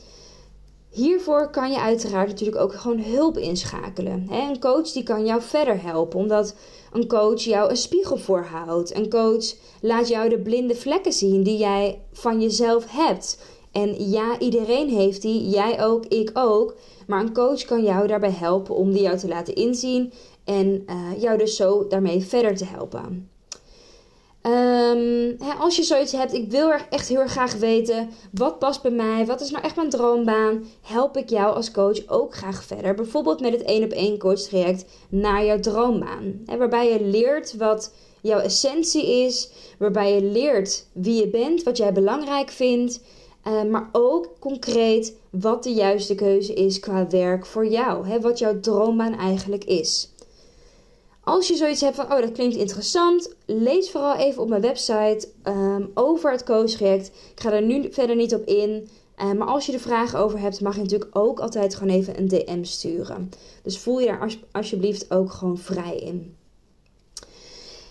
Hiervoor 0.90 1.50
kan 1.50 1.70
je 1.70 1.80
uiteraard 1.80 2.28
natuurlijk 2.28 2.58
ook 2.58 2.74
gewoon 2.74 3.00
hulp 3.00 3.38
inschakelen. 3.38 4.26
een 4.30 4.60
coach 4.60 4.92
die 4.92 5.02
kan 5.02 5.26
jou 5.26 5.42
verder 5.42 5.82
helpen, 5.82 6.18
omdat 6.18 6.54
een 6.92 7.06
coach 7.06 7.40
jou 7.40 7.70
een 7.70 7.76
spiegel 7.76 8.16
voorhoudt. 8.16 8.96
Een 8.96 9.10
coach 9.10 9.54
laat 9.80 10.08
jou 10.08 10.28
de 10.28 10.38
blinde 10.38 10.74
vlekken 10.74 11.12
zien 11.12 11.42
die 11.42 11.58
jij 11.58 12.00
van 12.12 12.40
jezelf 12.40 12.84
hebt. 12.88 13.38
En 13.72 14.10
ja, 14.10 14.38
iedereen 14.38 14.88
heeft 14.88 15.22
die, 15.22 15.48
jij 15.48 15.84
ook, 15.84 16.06
ik 16.06 16.30
ook. 16.34 16.76
Maar 17.06 17.20
een 17.20 17.32
coach 17.32 17.64
kan 17.64 17.82
jou 17.82 18.06
daarbij 18.06 18.30
helpen 18.30 18.74
om 18.74 18.92
die 18.92 19.02
jou 19.02 19.18
te 19.18 19.28
laten 19.28 19.54
inzien 19.54 20.12
en 20.44 20.84
uh, 20.86 21.22
jou 21.22 21.38
dus 21.38 21.56
zo 21.56 21.86
daarmee 21.86 22.24
verder 22.24 22.56
te 22.56 22.64
helpen. 22.64 23.28
Um, 24.42 25.36
hè, 25.38 25.52
als 25.58 25.76
je 25.76 25.82
zoiets 25.82 26.12
hebt, 26.12 26.32
ik 26.32 26.50
wil 26.50 26.70
echt 26.90 27.08
heel 27.08 27.20
erg 27.20 27.30
graag 27.30 27.54
weten 27.54 28.10
wat 28.32 28.58
past 28.58 28.82
bij 28.82 28.90
mij, 28.90 29.26
wat 29.26 29.40
is 29.40 29.50
nou 29.50 29.64
echt 29.64 29.76
mijn 29.76 29.90
droombaan, 29.90 30.64
help 30.82 31.16
ik 31.16 31.30
jou 31.30 31.54
als 31.54 31.70
coach 31.70 32.06
ook 32.06 32.34
graag 32.34 32.64
verder. 32.64 32.94
Bijvoorbeeld 32.94 33.40
met 33.40 33.52
het 33.52 33.62
1 33.62 33.84
op 33.84 33.90
1 33.90 34.18
coach 34.18 34.40
traject 34.40 34.84
naar 35.08 35.44
jouw 35.44 35.60
droombaan. 35.60 36.42
Waarbij 36.58 36.92
je 36.92 37.04
leert 37.04 37.56
wat 37.56 37.92
jouw 38.20 38.38
essentie 38.38 39.24
is, 39.24 39.50
waarbij 39.78 40.14
je 40.14 40.22
leert 40.22 40.86
wie 40.92 41.20
je 41.20 41.28
bent, 41.28 41.62
wat 41.62 41.76
jij 41.76 41.92
belangrijk 41.92 42.50
vindt. 42.50 43.00
Uh, 43.48 43.62
maar 43.62 43.88
ook 43.92 44.28
concreet 44.38 45.14
wat 45.30 45.62
de 45.62 45.72
juiste 45.72 46.14
keuze 46.14 46.54
is 46.54 46.80
qua 46.80 47.08
werk 47.08 47.46
voor 47.46 47.66
jou. 47.66 48.06
Hè, 48.06 48.20
wat 48.20 48.38
jouw 48.38 48.60
droombaan 48.60 49.14
eigenlijk 49.14 49.64
is. 49.64 50.12
Als 51.24 51.48
je 51.48 51.54
zoiets 51.54 51.80
hebt 51.80 51.96
van, 51.96 52.12
oh 52.12 52.20
dat 52.20 52.32
klinkt 52.32 52.56
interessant, 52.56 53.34
lees 53.46 53.90
vooral 53.90 54.16
even 54.16 54.42
op 54.42 54.48
mijn 54.48 54.60
website 54.60 55.28
um, 55.44 55.90
over 55.94 56.30
het 56.30 56.44
coachtraject. 56.44 57.06
Ik 57.06 57.40
ga 57.40 57.52
er 57.52 57.62
nu 57.62 57.92
verder 57.92 58.16
niet 58.16 58.34
op 58.34 58.46
in. 58.46 58.88
Uh, 59.18 59.32
maar 59.32 59.48
als 59.48 59.66
je 59.66 59.72
er 59.72 59.80
vragen 59.80 60.18
over 60.18 60.38
hebt, 60.38 60.60
mag 60.60 60.74
je 60.74 60.82
natuurlijk 60.82 61.16
ook 61.16 61.40
altijd 61.40 61.74
gewoon 61.74 61.94
even 61.94 62.18
een 62.18 62.28
DM 62.28 62.64
sturen. 62.64 63.30
Dus 63.62 63.78
voel 63.78 64.00
je 64.00 64.06
daar 64.06 64.36
alsjeblieft 64.52 65.10
ook 65.10 65.32
gewoon 65.32 65.58
vrij 65.58 65.96
in. 65.96 66.36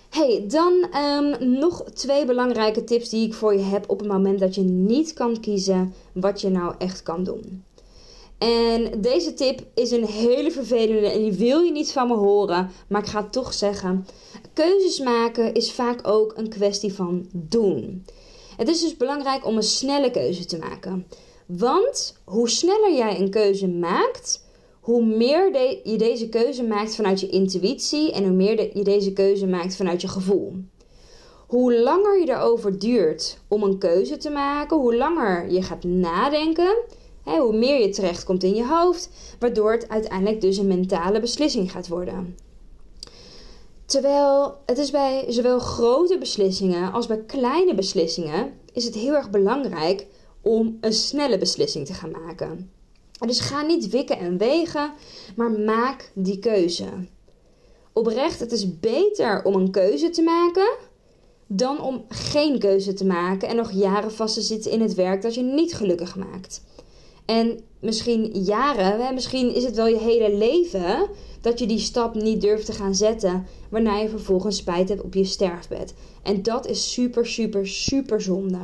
Hey, 0.10 0.46
dan 0.48 0.96
um, 0.96 1.58
nog 1.60 1.84
twee 1.84 2.26
belangrijke 2.26 2.84
tips 2.84 3.10
die 3.10 3.28
ik 3.28 3.34
voor 3.34 3.54
je 3.54 3.64
heb 3.64 3.90
op 3.90 4.00
het 4.00 4.08
moment 4.08 4.40
dat 4.40 4.56
je 4.56 4.62
niet 4.62 5.14
kan 5.14 5.40
kiezen 5.40 5.94
wat 6.14 6.42
je 6.42 6.50
nou 6.50 6.76
echt 6.78 7.04
kan 7.04 7.24
doen. 7.24 7.64
En 8.38 9.02
deze 9.02 9.34
tip 9.34 9.62
is 9.74 9.92
een 9.92 10.06
hele 10.06 10.52
vervelende 10.52 11.08
en 11.08 11.20
die 11.20 11.32
wil 11.32 11.62
je 11.62 11.72
niet 11.72 11.92
van 11.92 12.08
me 12.08 12.14
horen, 12.14 12.70
maar 12.88 13.02
ik 13.02 13.08
ga 13.08 13.22
het 13.22 13.32
toch 13.32 13.54
zeggen. 13.54 14.08
Keuzes 14.54 15.00
maken 15.00 15.54
is 15.54 15.72
vaak 15.72 16.08
ook 16.08 16.34
een 16.36 16.50
kwestie 16.50 16.94
van 16.94 17.30
doen. 17.32 18.06
Het 18.58 18.68
is 18.68 18.82
dus 18.82 18.98
belangrijk 18.98 19.46
om 19.46 19.56
een 19.56 19.64
snelle 19.64 20.12
keuze 20.12 20.46
te 20.46 20.58
maken. 20.58 21.08
Want 21.46 22.18
hoe 22.24 22.50
sneller 22.50 22.96
jij 22.96 23.20
een 23.20 23.30
keuze 23.30 23.68
maakt, 23.68 24.46
hoe 24.88 25.06
meer 25.06 25.54
je 25.84 25.98
deze 25.98 26.30
keuze 26.30 26.64
maakt 26.64 26.96
vanuit 26.96 27.20
je 27.20 27.30
intuïtie 27.30 28.12
en 28.12 28.24
hoe 28.24 28.34
meer 28.34 28.78
je 28.78 28.84
deze 28.84 29.14
keuze 29.14 29.48
maakt 29.48 29.76
vanuit 29.76 30.02
je 30.02 30.08
gevoel. 30.08 30.54
Hoe 31.48 31.80
langer 31.80 32.20
je 32.20 32.30
erover 32.30 32.80
duurt 32.80 33.40
om 33.48 33.64
een 33.64 33.78
keuze 33.78 34.18
te 34.18 34.30
maken, 34.30 34.78
hoe 34.78 34.96
langer 34.96 35.52
je 35.52 35.62
gaat 35.62 35.84
nadenken, 35.84 36.78
hoe 37.24 37.58
meer 37.58 37.82
je 37.82 37.90
terechtkomt 37.90 38.44
in 38.44 38.56
je 38.56 38.68
hoofd, 38.68 39.10
waardoor 39.40 39.72
het 39.72 39.90
uiteindelijk 39.90 40.42
dus 40.42 40.58
een 40.58 40.68
mentale 40.68 41.20
beslissing 41.20 41.72
gaat 41.72 41.88
worden. 41.88 42.38
Terwijl 43.86 44.58
het 44.66 44.78
is 44.78 44.92
bij 44.92 45.26
zowel 45.28 45.60
grote 45.60 46.18
beslissingen 46.18 46.92
als 46.92 47.08
bij 47.08 47.24
kleine 47.26 47.76
beslissingen 47.76 48.54
is 48.74 48.86
het 48.86 48.96
heel 48.96 49.14
erg 49.14 49.30
belangrijk 49.30 50.08
om 50.42 50.78
een 50.82 50.94
snelle 50.94 51.38
beslissing 51.38 51.86
te 51.86 51.94
gaan 51.94 52.12
maken. 52.12 52.72
Dus 53.26 53.40
ga 53.40 53.62
niet 53.62 53.90
wikken 53.90 54.20
en 54.20 54.38
wegen, 54.38 54.94
maar 55.36 55.52
maak 55.52 56.12
die 56.14 56.40
keuze. 56.40 56.86
Oprecht, 57.94 58.40
het 58.40 58.52
is 58.52 58.80
beter 58.80 59.44
om 59.44 59.56
een 59.56 59.72
keuze 59.72 60.10
te 60.10 60.22
maken 60.22 60.78
dan 61.48 61.82
om 61.82 62.06
geen 62.10 62.60
keuze 62.60 62.94
te 62.94 63.06
maken 63.06 63.48
en 63.48 63.56
nog 63.56 63.72
jaren 63.72 64.12
vast 64.12 64.34
te 64.34 64.42
zitten 64.42 64.72
in 64.72 64.82
het 64.82 64.94
werk 64.94 65.22
dat 65.22 65.36
je 65.36 65.42
niet 65.42 65.74
gelukkig 65.74 66.16
maakt. 66.16 66.62
En 67.26 67.60
misschien 67.82 68.44
jaren, 68.44 69.14
misschien 69.14 69.56
is 69.56 69.64
het 69.64 69.76
wel 69.76 69.88
je 69.88 70.00
hele 70.00 70.36
leven 70.36 71.10
dat 71.42 71.60
je 71.60 71.66
die 71.66 71.80
stap 71.80 72.16
niet 72.16 72.42
durft 72.42 72.66
te 72.66 72.72
gaan 72.72 72.96
zetten, 72.96 73.46
waarna 73.70 73.98
je 73.98 74.10
vervolgens 74.10 74.58
spijt 74.58 74.90
hebt 74.90 75.02
op 75.02 75.14
je 75.14 75.24
sterfbed. 75.24 75.94
En 76.24 76.44
dat 76.44 76.68
is 76.68 76.94
super, 76.94 77.26
super, 77.26 77.68
super 77.68 78.22
zonde. 78.22 78.60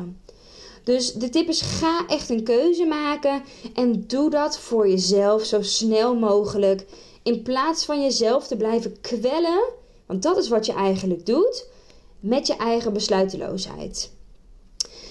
Dus 0.84 1.14
de 1.14 1.30
tip 1.30 1.48
is: 1.48 1.62
ga 1.62 2.08
echt 2.08 2.30
een 2.30 2.44
keuze 2.44 2.86
maken 2.86 3.44
en 3.74 4.08
doe 4.08 4.30
dat 4.30 4.60
voor 4.60 4.90
jezelf 4.90 5.46
zo 5.46 5.62
snel 5.62 6.16
mogelijk. 6.16 6.86
In 7.24 7.42
plaats 7.42 7.86
van 7.86 8.02
jezelf 8.02 8.48
te 8.48 8.58
blijven 8.58 9.02
kwellen, 9.02 9.64
want 10.06 10.24
dat 10.24 10.38
is 10.38 10.50
wat 10.50 10.66
je 10.66 10.74
eigenlijk 10.74 11.26
doet, 11.26 11.68
met 12.20 12.48
je 12.48 12.56
eigen 12.56 12.94
besluiteloosheid. 12.94 14.12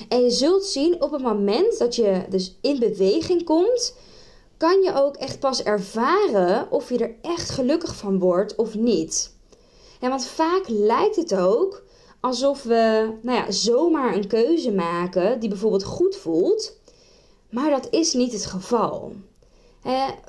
En 0.09 0.23
je 0.23 0.31
zult 0.31 0.65
zien 0.65 1.03
op 1.03 1.13
het 1.13 1.23
moment 1.23 1.79
dat 1.79 1.97
je 1.97 2.25
dus 2.29 2.57
in 2.61 2.79
beweging 2.79 3.45
komt, 3.45 3.95
kan 4.57 4.83
je 4.83 4.95
ook 4.95 5.17
echt 5.17 5.39
pas 5.39 5.63
ervaren 5.63 6.71
of 6.71 6.89
je 6.89 6.99
er 6.99 7.15
echt 7.23 7.51
gelukkig 7.51 7.97
van 7.97 8.19
wordt 8.19 8.55
of 8.55 8.75
niet. 8.75 9.35
En 10.01 10.09
want 10.09 10.27
vaak 10.27 10.63
lijkt 10.69 11.17
het 11.17 11.35
ook 11.35 11.82
alsof 12.23 12.63
we 12.63 13.11
nou 13.23 13.37
ja, 13.37 13.51
zomaar 13.51 14.15
een 14.15 14.27
keuze 14.27 14.73
maken 14.73 15.41
die 15.41 15.49
bijvoorbeeld 15.49 15.85
goed 15.85 16.17
voelt, 16.17 16.77
maar 17.51 17.71
dat 17.71 17.89
is 17.91 18.13
niet 18.13 18.33
het 18.33 18.47
geval. 18.47 19.13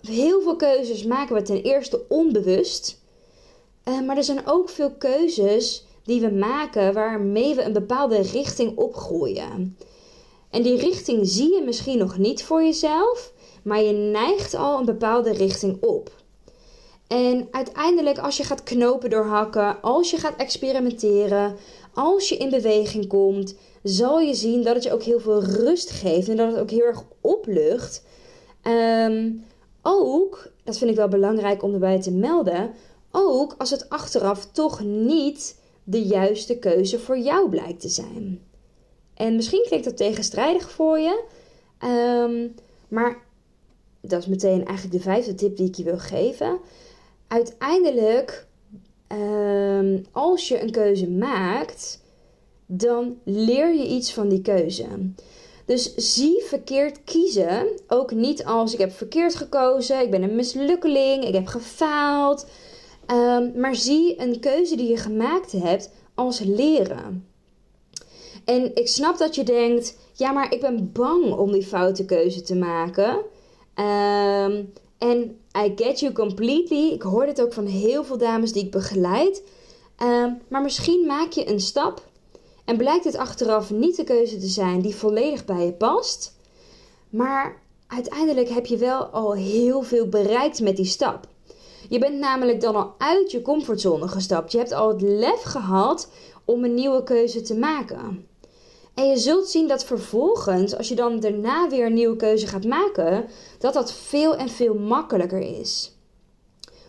heel 0.01 0.41
veel 0.41 0.55
keuzes 0.55 1.03
maken 1.03 1.35
we 1.35 1.41
ten 1.41 1.63
eerste 1.63 2.01
onbewust, 2.07 3.01
eh, 3.83 4.01
maar 4.01 4.17
er 4.17 4.23
zijn 4.23 4.47
ook 4.47 4.69
veel 4.69 4.91
keuzes 4.91 5.85
die 6.03 6.21
we 6.21 6.31
maken 6.31 6.93
waarmee 6.93 7.55
we 7.55 7.63
een 7.63 7.73
bepaalde 7.73 8.21
richting 8.21 8.77
opgroeien. 8.77 9.77
En 10.49 10.61
die 10.61 10.77
richting 10.77 11.27
zie 11.27 11.55
je 11.55 11.61
misschien 11.61 11.97
nog 11.97 12.17
niet 12.17 12.43
voor 12.43 12.63
jezelf, 12.63 13.33
maar 13.63 13.81
je 13.81 13.93
neigt 13.93 14.53
al 14.55 14.79
een 14.79 14.85
bepaalde 14.85 15.31
richting 15.31 15.81
op. 15.81 16.11
En 17.07 17.47
uiteindelijk, 17.51 18.17
als 18.17 18.37
je 18.37 18.43
gaat 18.43 18.63
knopen 18.63 19.09
doorhakken, 19.09 19.81
als 19.81 20.11
je 20.11 20.17
gaat 20.17 20.35
experimenteren, 20.37 21.55
als 21.93 22.29
je 22.29 22.37
in 22.37 22.49
beweging 22.49 23.07
komt, 23.07 23.55
zal 23.83 24.19
je 24.19 24.33
zien 24.33 24.63
dat 24.63 24.75
het 24.75 24.83
je 24.83 24.93
ook 24.93 25.03
heel 25.03 25.19
veel 25.19 25.43
rust 25.43 25.89
geeft 25.89 26.29
en 26.29 26.37
dat 26.37 26.51
het 26.51 26.59
ook 26.59 26.69
heel 26.69 26.85
erg 26.85 27.03
oplucht. 27.21 28.03
Ehm, 28.61 29.31
ook, 29.81 30.51
dat 30.63 30.77
vind 30.77 30.89
ik 30.89 30.95
wel 30.95 31.07
belangrijk 31.07 31.63
om 31.63 31.73
erbij 31.73 32.01
te 32.01 32.11
melden, 32.11 32.71
ook 33.11 33.55
als 33.57 33.69
het 33.69 33.89
achteraf 33.89 34.45
toch 34.51 34.83
niet 34.83 35.55
de 35.83 36.03
juiste 36.03 36.57
keuze 36.57 36.99
voor 36.99 37.17
jou 37.17 37.49
blijkt 37.49 37.81
te 37.81 37.89
zijn. 37.89 38.41
En 39.13 39.35
misschien 39.35 39.63
klinkt 39.67 39.85
dat 39.85 39.97
tegenstrijdig 39.97 40.71
voor 40.71 40.99
je, 40.99 41.23
ehm, 41.79 42.47
maar 42.87 43.23
dat 44.01 44.21
is 44.21 44.27
meteen 44.27 44.65
eigenlijk 44.65 44.97
de 44.97 45.03
vijfde 45.03 45.35
tip 45.35 45.57
die 45.57 45.67
ik 45.67 45.75
je 45.75 45.83
wil 45.83 45.97
geven. 45.97 46.59
Uiteindelijk, 47.27 48.47
ehm, 49.17 50.03
als 50.11 50.47
je 50.47 50.61
een 50.61 50.71
keuze 50.71 51.09
maakt, 51.09 52.01
dan 52.65 53.17
leer 53.23 53.73
je 53.73 53.87
iets 53.87 54.13
van 54.13 54.29
die 54.29 54.41
keuze. 54.41 54.85
Dus 55.65 55.95
zie 55.95 56.43
verkeerd 56.43 57.03
kiezen 57.03 57.67
ook 57.87 58.11
niet 58.11 58.45
als 58.45 58.73
ik 58.73 58.79
heb 58.79 58.91
verkeerd 58.91 59.35
gekozen, 59.35 60.01
ik 60.01 60.11
ben 60.11 60.23
een 60.23 60.35
mislukkeling, 60.35 61.23
ik 61.23 61.33
heb 61.33 61.47
gefaald. 61.47 62.47
Um, 63.11 63.59
maar 63.59 63.75
zie 63.75 64.21
een 64.21 64.39
keuze 64.39 64.75
die 64.75 64.89
je 64.89 64.97
gemaakt 64.97 65.51
hebt 65.51 65.91
als 66.13 66.39
leren. 66.39 67.27
En 68.45 68.75
ik 68.75 68.87
snap 68.87 69.17
dat 69.17 69.35
je 69.35 69.43
denkt: 69.43 69.97
ja, 70.13 70.31
maar 70.31 70.53
ik 70.53 70.61
ben 70.61 70.91
bang 70.91 71.33
om 71.33 71.51
die 71.51 71.65
foute 71.65 72.05
keuze 72.05 72.41
te 72.41 72.55
maken. 72.55 73.17
Um, 73.75 74.73
en 75.03 75.37
I 75.65 75.73
get 75.75 75.99
you 75.99 76.13
completely. 76.13 76.91
Ik 76.91 77.01
hoor 77.01 77.25
dit 77.25 77.41
ook 77.41 77.53
van 77.53 77.65
heel 77.65 78.03
veel 78.03 78.17
dames 78.17 78.53
die 78.53 78.63
ik 78.63 78.71
begeleid. 78.71 79.43
Um, 80.03 80.41
maar 80.47 80.61
misschien 80.61 81.05
maak 81.05 81.31
je 81.31 81.49
een 81.49 81.59
stap 81.59 82.07
en 82.65 82.77
blijkt 82.77 83.03
het 83.03 83.15
achteraf 83.15 83.71
niet 83.71 83.95
de 83.95 84.03
keuze 84.03 84.37
te 84.37 84.47
zijn 84.47 84.81
die 84.81 84.95
volledig 84.95 85.45
bij 85.45 85.65
je 85.65 85.73
past. 85.73 86.37
Maar 87.09 87.61
uiteindelijk 87.87 88.49
heb 88.49 88.65
je 88.65 88.77
wel 88.77 89.05
al 89.05 89.33
heel 89.33 89.81
veel 89.81 90.07
bereikt 90.07 90.61
met 90.61 90.75
die 90.75 90.85
stap. 90.85 91.27
Je 91.89 91.99
bent 91.99 92.19
namelijk 92.19 92.61
dan 92.61 92.75
al 92.75 92.93
uit 92.97 93.31
je 93.31 93.41
comfortzone 93.41 94.07
gestapt. 94.07 94.51
Je 94.51 94.57
hebt 94.57 94.71
al 94.71 94.87
het 94.87 95.01
lef 95.01 95.41
gehad 95.41 96.09
om 96.45 96.63
een 96.63 96.73
nieuwe 96.73 97.03
keuze 97.03 97.41
te 97.41 97.55
maken. 97.55 98.27
En 98.93 99.09
je 99.09 99.17
zult 99.17 99.49
zien 99.49 99.67
dat 99.67 99.85
vervolgens, 99.85 100.75
als 100.75 100.87
je 100.87 100.95
dan 100.95 101.19
daarna 101.19 101.69
weer 101.69 101.85
een 101.85 101.93
nieuwe 101.93 102.15
keuze 102.15 102.47
gaat 102.47 102.65
maken, 102.65 103.25
dat 103.59 103.73
dat 103.73 103.93
veel 103.93 104.35
en 104.35 104.49
veel 104.49 104.73
makkelijker 104.73 105.59
is. 105.59 105.91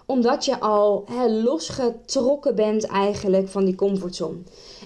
Omdat 0.07 0.45
je 0.45 0.61
al 0.61 1.05
losgetrokken 1.29 2.55
bent 2.55 2.85
eigenlijk 2.85 3.49
van 3.49 3.65
die 3.65 3.75
comfortzone. 3.75 4.39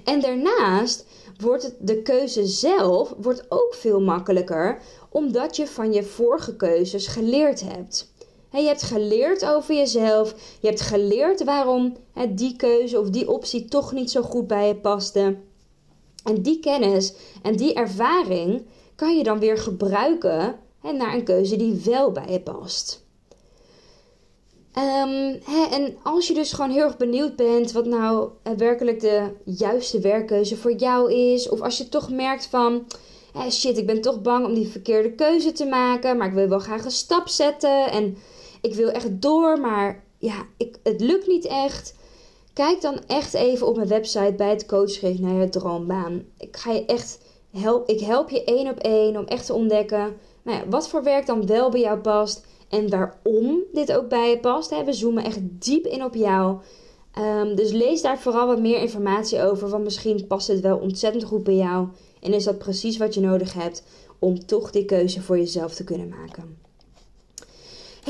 En 0.05 0.21
daarnaast 0.21 1.07
wordt 1.41 1.63
het, 1.63 1.75
de 1.81 2.03
keuze 2.03 2.47
zelf 2.47 3.15
wordt 3.19 3.45
ook 3.49 3.75
veel 3.75 4.01
makkelijker, 4.01 4.83
omdat 5.09 5.57
je 5.57 5.67
van 5.67 5.93
je 5.93 6.03
vorige 6.03 6.57
keuzes 6.57 7.07
geleerd 7.07 7.61
hebt 7.61 8.09
je 8.51 8.67
hebt 8.67 8.83
geleerd 8.83 9.45
over 9.45 9.75
jezelf. 9.75 10.35
Je 10.61 10.67
hebt 10.67 10.81
geleerd 10.81 11.45
waarom 11.45 11.97
die 12.29 12.57
keuze 12.57 13.01
of 13.01 13.11
die 13.11 13.31
optie 13.31 13.65
toch 13.65 13.93
niet 13.93 14.11
zo 14.11 14.23
goed 14.23 14.47
bij 14.47 14.67
je 14.67 14.77
paste. 14.77 15.37
En 16.29 16.43
die 16.43 16.61
kennis 16.61 17.15
en 17.43 17.57
die 17.57 17.75
ervaring 17.75 18.67
kan 18.95 19.17
je 19.17 19.23
dan 19.23 19.39
weer 19.39 19.59
gebruiken 19.59 20.59
naar 20.83 21.15
een 21.15 21.25
keuze 21.25 21.57
die 21.57 21.81
wel 21.85 22.13
bij 22.13 22.33
je 22.33 22.41
past. 22.41 23.07
Ehm, 24.73 25.37
en 25.71 25.97
als 26.03 26.27
je 26.27 26.35
dus 26.35 26.53
gewoon 26.53 26.71
heel 26.71 26.85
erg 26.85 26.97
benieuwd 26.97 27.37
bent 27.37 27.73
wat 27.73 27.87
nou 27.87 28.31
werkelijk 28.57 29.01
de 29.01 29.31
juiste 29.45 30.01
werkkeuze 30.01 30.57
voor 30.57 30.73
jou 30.73 31.13
is, 31.13 31.49
of 31.49 31.61
als 31.61 31.79
je 31.79 31.89
toch 31.89 32.11
merkt 32.11 32.47
van 32.47 32.87
shit, 33.51 33.79
ik 33.79 33.87
ben 33.87 34.01
toch 34.01 34.23
bang 34.23 34.47
om 34.47 34.55
die 34.55 34.69
verkeerde 34.69 35.13
keuze 35.13 35.53
te 35.53 35.65
maken, 35.65 36.17
maar 36.17 36.27
ik 36.27 36.33
wil 36.33 36.49
wel 36.49 36.59
graag 36.59 36.85
een 36.85 36.91
stap 36.91 37.29
zetten 37.29 37.91
en 37.91 38.17
ik 38.61 38.75
wil 38.75 38.89
echt 38.89 39.23
door, 39.23 39.61
maar 39.61 40.05
ja, 40.19 40.47
ik, 40.57 40.77
het 40.83 41.01
lukt 41.01 41.27
niet 41.27 41.45
echt. 41.45 41.95
Kijk 42.59 42.81
dan 42.81 43.01
echt 43.07 43.35
even 43.35 43.67
op 43.67 43.77
mijn 43.77 43.89
website 43.89 44.35
bij 44.37 44.51
het 44.51 44.67
coachgericht 44.67 45.21
naar 45.21 45.41
je 45.41 45.49
droombaan. 45.49 46.25
Ik 46.39 46.57
ga 46.57 46.73
je 46.73 46.85
echt 46.85 47.19
help, 47.51 47.89
ik 47.89 48.01
help 48.01 48.31
je 48.31 48.45
één 48.45 48.71
op 48.71 48.79
één 48.79 49.17
om 49.17 49.25
echt 49.25 49.47
te 49.47 49.55
ontdekken 49.55 50.17
nou 50.43 50.59
ja, 50.59 50.69
wat 50.69 50.89
voor 50.89 51.03
werk 51.03 51.27
dan 51.27 51.47
wel 51.47 51.71
bij 51.71 51.81
jou 51.81 51.99
past 51.99 52.47
en 52.69 52.91
waarom 52.91 53.63
dit 53.73 53.93
ook 53.93 54.09
bij 54.09 54.31
je 54.31 54.39
past. 54.39 54.85
We 54.85 54.93
zoomen 54.93 55.25
echt 55.25 55.39
diep 55.43 55.85
in 55.85 56.05
op 56.05 56.15
jou. 56.15 56.59
Um, 57.19 57.55
dus 57.55 57.71
lees 57.71 58.03
daar 58.03 58.19
vooral 58.19 58.47
wat 58.47 58.61
meer 58.61 58.81
informatie 58.81 59.43
over, 59.43 59.69
want 59.69 59.85
misschien 59.85 60.27
past 60.27 60.49
het 60.49 60.61
wel 60.61 60.79
ontzettend 60.79 61.25
goed 61.25 61.43
bij 61.43 61.57
jou 61.57 61.89
en 62.21 62.33
is 62.33 62.45
dat 62.45 62.59
precies 62.59 62.97
wat 62.97 63.15
je 63.15 63.21
nodig 63.21 63.53
hebt 63.53 63.83
om 64.19 64.47
toch 64.47 64.71
die 64.71 64.85
keuze 64.85 65.23
voor 65.23 65.39
jezelf 65.39 65.75
te 65.75 65.85
kunnen 65.85 66.09
maken. 66.09 66.68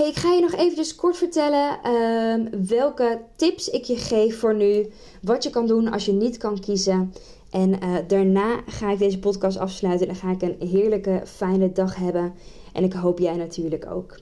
Ik 0.07 0.17
ga 0.17 0.33
je 0.33 0.41
nog 0.41 0.55
even 0.55 0.97
kort 0.97 1.17
vertellen 1.17 1.79
ehm, 1.83 2.67
welke 2.67 3.21
tips 3.37 3.69
ik 3.69 3.85
je 3.85 3.97
geef 3.97 4.39
voor 4.39 4.55
nu. 4.55 4.91
Wat 5.23 5.43
je 5.43 5.51
kan 5.51 5.67
doen 5.67 5.93
als 5.93 6.05
je 6.05 6.13
niet 6.13 6.37
kan 6.37 6.61
kiezen. 6.61 7.15
En 7.51 7.85
uh, 7.85 7.97
daarna 8.07 8.61
ga 8.67 8.91
ik 8.91 8.99
deze 8.99 9.19
podcast 9.19 9.59
afsluiten 9.59 10.09
en 10.09 10.15
ga 10.15 10.31
ik 10.31 10.43
een 10.43 10.69
heerlijke, 10.69 11.23
fijne 11.25 11.73
dag 11.73 11.97
hebben. 11.97 12.35
En 12.73 12.85
ik 12.85 12.93
hoop 12.93 13.19
jij 13.19 13.37
natuurlijk 13.37 13.87
ook. 13.91 14.19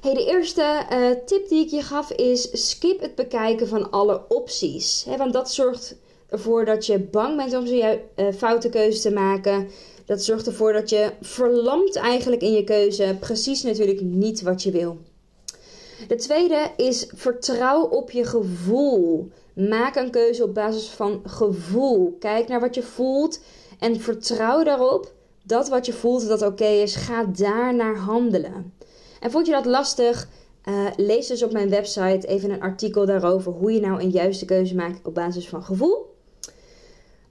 Hey, 0.00 0.14
de 0.14 0.26
eerste 0.26 0.86
uh, 0.92 1.24
tip 1.26 1.48
die 1.48 1.64
ik 1.64 1.70
je 1.70 1.82
gaf 1.82 2.10
is: 2.10 2.68
skip 2.68 3.00
het 3.00 3.14
bekijken 3.14 3.68
van 3.68 3.90
alle 3.90 4.22
opties. 4.28 5.06
want 5.16 5.32
dat 5.32 5.52
zorgt 5.52 5.96
ervoor 6.30 6.64
dat 6.64 6.86
je 6.86 6.98
bang 6.98 7.36
bent 7.36 7.54
om 7.54 7.66
zo'n 7.66 7.98
uh, 8.16 8.32
foute 8.36 8.68
keuze 8.68 9.00
te 9.00 9.10
maken. 9.10 9.68
Dat 10.06 10.22
zorgt 10.22 10.46
ervoor 10.46 10.72
dat 10.72 10.90
je 10.90 11.10
verlamt 11.20 11.96
eigenlijk 11.96 12.42
in 12.42 12.52
je 12.52 12.64
keuze. 12.64 13.16
Precies 13.20 13.62
natuurlijk 13.62 14.00
niet 14.00 14.42
wat 14.42 14.62
je 14.62 14.70
wil. 14.70 14.98
De 16.08 16.16
tweede 16.16 16.70
is 16.76 17.10
vertrouw 17.14 17.82
op 17.82 18.10
je 18.10 18.24
gevoel. 18.24 19.30
Maak 19.54 19.96
een 19.96 20.10
keuze 20.10 20.44
op 20.44 20.54
basis 20.54 20.86
van 20.86 21.22
gevoel. 21.24 22.16
Kijk 22.18 22.48
naar 22.48 22.60
wat 22.60 22.74
je 22.74 22.82
voelt 22.82 23.40
en 23.78 24.00
vertrouw 24.00 24.62
daarop 24.62 25.12
dat 25.42 25.68
wat 25.68 25.86
je 25.86 25.92
voelt 25.92 26.28
dat 26.28 26.42
oké 26.42 26.64
is, 26.64 26.94
ga 26.94 27.24
daar 27.24 27.74
naar 27.74 27.96
handelen. 27.96 28.74
En 29.20 29.30
vond 29.30 29.46
je 29.46 29.52
dat 29.52 29.64
lastig? 29.64 30.28
Uh, 30.64 30.86
lees 30.96 31.26
dus 31.26 31.42
op 31.42 31.52
mijn 31.52 31.70
website 31.70 32.26
even 32.26 32.50
een 32.50 32.60
artikel 32.60 33.06
daarover 33.06 33.52
hoe 33.52 33.72
je 33.72 33.80
nou 33.80 34.00
een 34.00 34.10
juiste 34.10 34.44
keuze 34.44 34.74
maakt 34.74 35.06
op 35.06 35.14
basis 35.14 35.48
van 35.48 35.62
gevoel. 35.62 36.09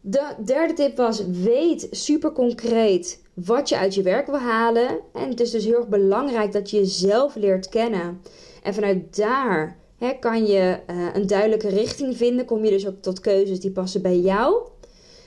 De 0.02 0.34
derde 0.46 0.74
tip 0.74 0.98
was: 0.98 1.26
weet 1.26 1.88
super 1.92 2.32
concreet 2.32 3.22
wat 3.34 3.70
je 3.70 3.78
uit 3.78 3.96
je 3.96 4.02
werk 4.02 4.26
wil 4.26 4.40
halen. 4.40 5.00
En 5.14 5.30
het 5.30 5.40
is 5.40 5.52
dus 5.52 5.66
heel 5.66 5.78
erg 5.78 5.88
belangrijk 5.88 6.52
dat 6.52 6.70
je 6.70 6.78
jezelf 6.78 7.36
leert 7.36 7.70
kennen. 7.70 8.22
En 8.64 8.74
vanuit 8.74 9.16
daar 9.16 9.78
hè, 9.98 10.14
kan 10.20 10.46
je 10.46 10.80
uh, 10.90 11.08
een 11.14 11.28
duidelijke 11.28 11.70
richting 11.70 12.18
vinden. 12.18 12.46
Kom 12.46 12.66
je 12.66 12.72
dus 12.72 12.88
ook 12.88 13.02
tot 13.02 13.20
keuzes 13.20 13.60
die 13.60 13.72
passen 13.72 14.02
bij 14.02 14.18
jou. 14.18 14.56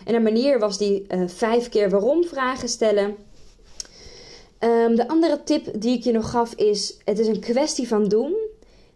En 0.05 0.15
een 0.15 0.23
manier 0.23 0.59
was 0.59 0.79
die 0.79 1.07
uh, 1.09 1.29
vijf 1.29 1.69
keer 1.69 1.91
waarom 1.91 2.25
vragen 2.25 2.69
stellen. 2.69 3.17
Um, 4.65 4.97
de 4.97 5.09
andere 5.09 5.43
tip 5.45 5.81
die 5.81 5.97
ik 5.97 6.05
je 6.05 6.13
nog 6.13 6.31
gaf 6.31 6.55
is: 6.55 6.99
het 7.05 7.19
is 7.19 7.27
een 7.27 7.41
kwestie 7.41 7.89
van 7.89 8.09
doen. 8.09 8.35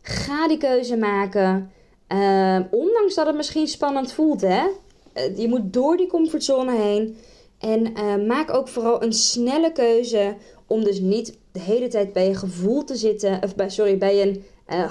Ga 0.03 0.49
die 0.49 0.59
keuze 0.59 0.97
maken. 0.97 1.71
Uh, 2.09 2.59
ondanks 2.71 3.15
dat 3.15 3.27
het 3.27 3.37
misschien 3.37 3.69
spannend 3.69 4.13
voelt, 4.13 4.41
hè? 4.41 4.63
Uh, 5.17 5.39
je 5.39 5.49
moet 5.49 5.73
door 5.73 5.97
die 5.97 6.07
comfortzone 6.07 6.77
heen. 6.77 7.17
En 7.59 7.93
uh, 7.99 8.27
maak 8.27 8.55
ook 8.55 8.69
vooral 8.69 9.03
een 9.03 9.13
snelle 9.13 9.73
keuze 9.73 10.37
om 10.67 10.85
dus 10.85 11.01
niet 11.01 11.39
de 11.53 11.61
hele 11.61 11.89
tijd 11.89 12.13
bij 12.13 12.27
je 12.29 12.35
gevoel 12.35 12.85
te 12.85 12.97
zitten, 12.97 13.43
of 13.43 13.55
bij, 13.55 13.71
sorry, 13.71 13.99
bij 13.99 14.17
je 14.17 14.41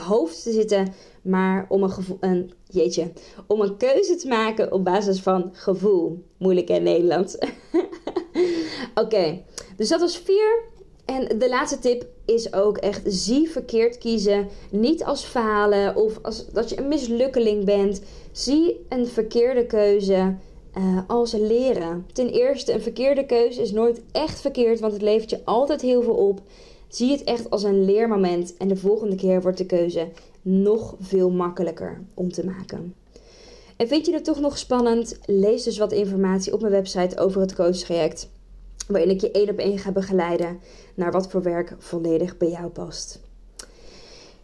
hoofd 0.07 0.43
te 0.43 0.51
zitten, 0.51 0.93
maar 1.21 1.65
om 1.69 1.83
een, 1.83 1.89
gevoel, 1.89 2.17
een, 2.19 2.51
jeetje, 2.69 3.11
om 3.47 3.61
een 3.61 3.77
keuze 3.77 4.15
te 4.15 4.27
maken 4.27 4.71
op 4.71 4.83
basis 4.83 5.21
van 5.21 5.49
gevoel. 5.51 6.23
Moeilijk 6.37 6.69
in 6.69 6.83
Nederlands. 6.83 7.37
Oké, 9.03 9.43
dus 9.77 9.89
dat 9.89 9.99
was 9.99 10.17
vier. 10.17 10.63
En 11.05 11.37
de 11.37 11.49
laatste 11.49 11.79
tip 11.79 12.05
is 12.25 12.53
ook 12.53 12.77
echt 12.77 13.01
zie 13.05 13.49
verkeerd 13.49 13.97
kiezen. 13.97 14.47
Niet 14.71 15.03
als 15.03 15.23
falen 15.23 15.95
of 15.95 16.19
als 16.21 16.45
dat 16.51 16.69
je 16.69 16.79
een 16.79 16.87
mislukkeling 16.87 17.65
bent. 17.65 18.01
Zie 18.31 18.85
een 18.89 19.07
verkeerde 19.07 19.65
keuze 19.65 20.35
uh, 20.77 20.99
als 21.07 21.31
leren. 21.31 22.05
Ten 22.13 22.29
eerste, 22.29 22.73
een 22.73 22.81
verkeerde 22.81 23.25
keuze 23.25 23.61
is 23.61 23.71
nooit 23.71 24.01
echt 24.11 24.41
verkeerd, 24.41 24.79
want 24.79 24.93
het 24.93 25.01
levert 25.01 25.29
je 25.29 25.45
altijd 25.45 25.81
heel 25.81 26.01
veel 26.01 26.15
op. 26.15 26.41
Zie 26.87 27.11
het 27.11 27.23
echt 27.23 27.49
als 27.49 27.63
een 27.63 27.85
leermoment 27.85 28.57
en 28.57 28.67
de 28.67 28.75
volgende 28.75 29.15
keer 29.15 29.41
wordt 29.41 29.57
de 29.57 29.65
keuze 29.65 30.07
nog 30.41 30.95
veel 30.99 31.29
makkelijker 31.29 32.01
om 32.13 32.31
te 32.31 32.45
maken. 32.45 32.93
En 33.75 33.87
vind 33.87 34.05
je 34.05 34.13
het 34.13 34.23
toch 34.23 34.39
nog 34.39 34.57
spannend? 34.57 35.19
Lees 35.25 35.63
dus 35.63 35.77
wat 35.77 35.91
informatie 35.91 36.53
op 36.53 36.61
mijn 36.61 36.73
website 36.73 37.19
over 37.19 37.41
het 37.41 37.55
coachtraject, 37.55 38.29
waarin 38.87 39.09
ik 39.09 39.21
je 39.21 39.31
één 39.31 39.49
op 39.49 39.57
één 39.57 39.79
ga 39.79 39.91
begeleiden 39.91 40.59
naar 40.95 41.11
wat 41.11 41.27
voor 41.27 41.41
werk 41.41 41.75
volledig 41.77 42.37
bij 42.37 42.49
jou 42.49 42.67
past. 42.67 43.19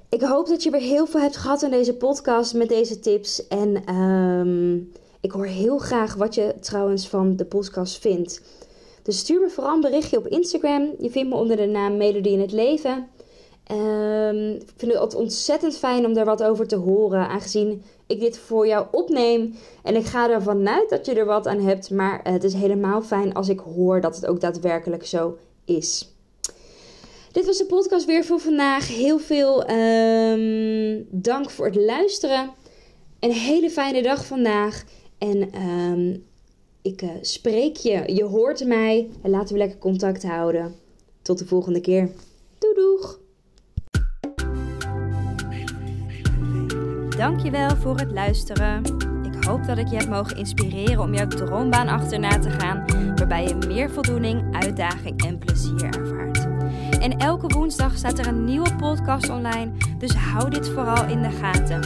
Ik 0.10 0.22
hoop 0.22 0.48
dat 0.48 0.64
je 0.64 0.70
weer 0.70 0.82
heel 0.82 1.06
veel 1.06 1.20
hebt 1.20 1.38
gehad 1.38 1.62
in 1.62 1.70
deze 1.70 1.94
podcast 1.94 2.54
met 2.54 2.70
deze 2.70 3.00
tips. 3.00 3.48
En 3.48 3.96
um, 3.96 4.92
ik 5.22 5.32
hoor 5.32 5.46
heel 5.46 5.78
graag 5.78 6.16
wat 6.16 6.36
je 6.36 6.56
trouwens 6.60 7.08
van 7.08 7.36
de 7.36 7.46
podcast 7.46 8.00
vindt. 8.00 8.42
Dus 9.04 9.18
stuur 9.18 9.40
me 9.40 9.50
vooral 9.50 9.74
een 9.74 9.82
berichtje 9.82 10.18
op 10.18 10.28
Instagram. 10.28 10.94
Je 11.00 11.10
vindt 11.10 11.30
me 11.30 11.36
onder 11.36 11.58
de 11.58 11.66
naam 11.66 11.98
Melodie 11.98 12.32
in 12.34 12.40
het 12.40 12.52
Leven. 12.52 13.08
Um, 13.72 14.52
ik 14.52 14.74
vind 14.76 14.92
het 14.92 15.02
altijd 15.02 15.22
ontzettend 15.22 15.78
fijn 15.78 16.06
om 16.06 16.14
daar 16.14 16.26
wat 16.26 16.44
over 16.44 16.68
te 16.68 16.76
horen, 16.76 17.28
aangezien 17.28 17.84
ik 18.12 18.20
dit 18.20 18.38
voor 18.38 18.68
jou 18.68 18.86
opneem. 18.92 19.56
En 19.84 19.96
ik 19.96 20.06
ga 20.06 20.30
ervan 20.30 20.70
uit 20.70 20.90
dat 20.90 21.06
je 21.06 21.14
er 21.14 21.26
wat 21.26 21.48
aan 21.48 21.60
hebt, 21.60 21.90
maar 21.90 22.20
het 22.24 22.44
is 22.44 22.54
helemaal 22.54 23.02
fijn 23.02 23.34
als 23.34 23.50
ik 23.50 23.60
hoor 23.60 24.02
dat 24.02 24.16
het 24.16 24.26
ook 24.26 24.40
daadwerkelijk 24.40 25.06
zo 25.06 25.38
is. 25.66 26.10
Dit 27.32 27.46
was 27.46 27.58
de 27.58 27.66
podcast 27.66 28.06
weer 28.06 28.26
voor 28.26 28.40
vandaag. 28.40 28.88
Heel 28.88 29.20
veel 29.20 29.70
um, 29.70 31.08
dank 31.10 31.50
voor 31.50 31.66
het 31.66 31.76
luisteren. 31.76 32.50
Een 33.20 33.32
hele 33.32 33.70
fijne 33.70 34.02
dag 34.02 34.26
vandaag. 34.26 34.84
En 35.18 35.62
um, 35.62 36.24
ik 36.82 37.02
uh, 37.02 37.10
spreek 37.22 37.76
je. 37.76 38.14
Je 38.14 38.24
hoort 38.24 38.66
mij. 38.66 39.10
En 39.22 39.30
laten 39.30 39.54
we 39.54 39.60
lekker 39.60 39.78
contact 39.78 40.24
houden. 40.24 40.76
Tot 41.22 41.38
de 41.38 41.46
volgende 41.46 41.82
keer. 41.82 42.10
Dankjewel 47.22 47.76
voor 47.76 47.98
het 47.98 48.12
luisteren. 48.12 48.84
Ik 49.24 49.44
hoop 49.44 49.66
dat 49.66 49.78
ik 49.78 49.88
je 49.88 49.96
heb 49.96 50.10
mogen 50.10 50.38
inspireren 50.38 51.00
om 51.00 51.14
jouw 51.14 51.28
droombaan 51.28 51.88
achterna 51.88 52.40
te 52.40 52.50
gaan, 52.50 52.86
waarbij 53.16 53.48
je 53.48 53.56
meer 53.68 53.90
voldoening, 53.90 54.56
uitdaging 54.56 55.26
en 55.26 55.38
plezier 55.38 55.84
ervaart. 55.84 56.48
En 57.00 57.18
elke 57.18 57.48
woensdag 57.48 57.98
staat 57.98 58.20
er 58.20 58.28
een 58.28 58.46
nieuwe 58.46 58.76
podcast 58.76 59.30
online, 59.30 59.72
dus 59.98 60.16
hou 60.16 60.50
dit 60.50 60.70
vooral 60.70 61.06
in 61.06 61.22
de 61.22 61.32
gaten. 61.32 61.82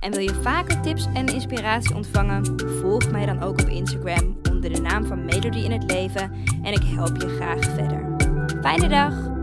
En 0.00 0.10
wil 0.10 0.20
je 0.20 0.40
vaker 0.42 0.80
tips 0.80 1.08
en 1.14 1.26
inspiratie 1.26 1.94
ontvangen? 1.94 2.60
Volg 2.80 3.10
mij 3.10 3.26
dan 3.26 3.42
ook 3.42 3.60
op 3.60 3.68
Instagram 3.68 4.36
onder 4.50 4.72
de 4.72 4.80
naam 4.80 5.06
van 5.06 5.24
Melody 5.24 5.58
in 5.58 5.72
het 5.72 5.90
Leven 5.90 6.32
en 6.62 6.72
ik 6.72 6.84
help 6.84 7.20
je 7.20 7.28
graag 7.28 7.64
verder. 7.64 8.16
Fijne 8.60 8.88
dag! 8.88 9.33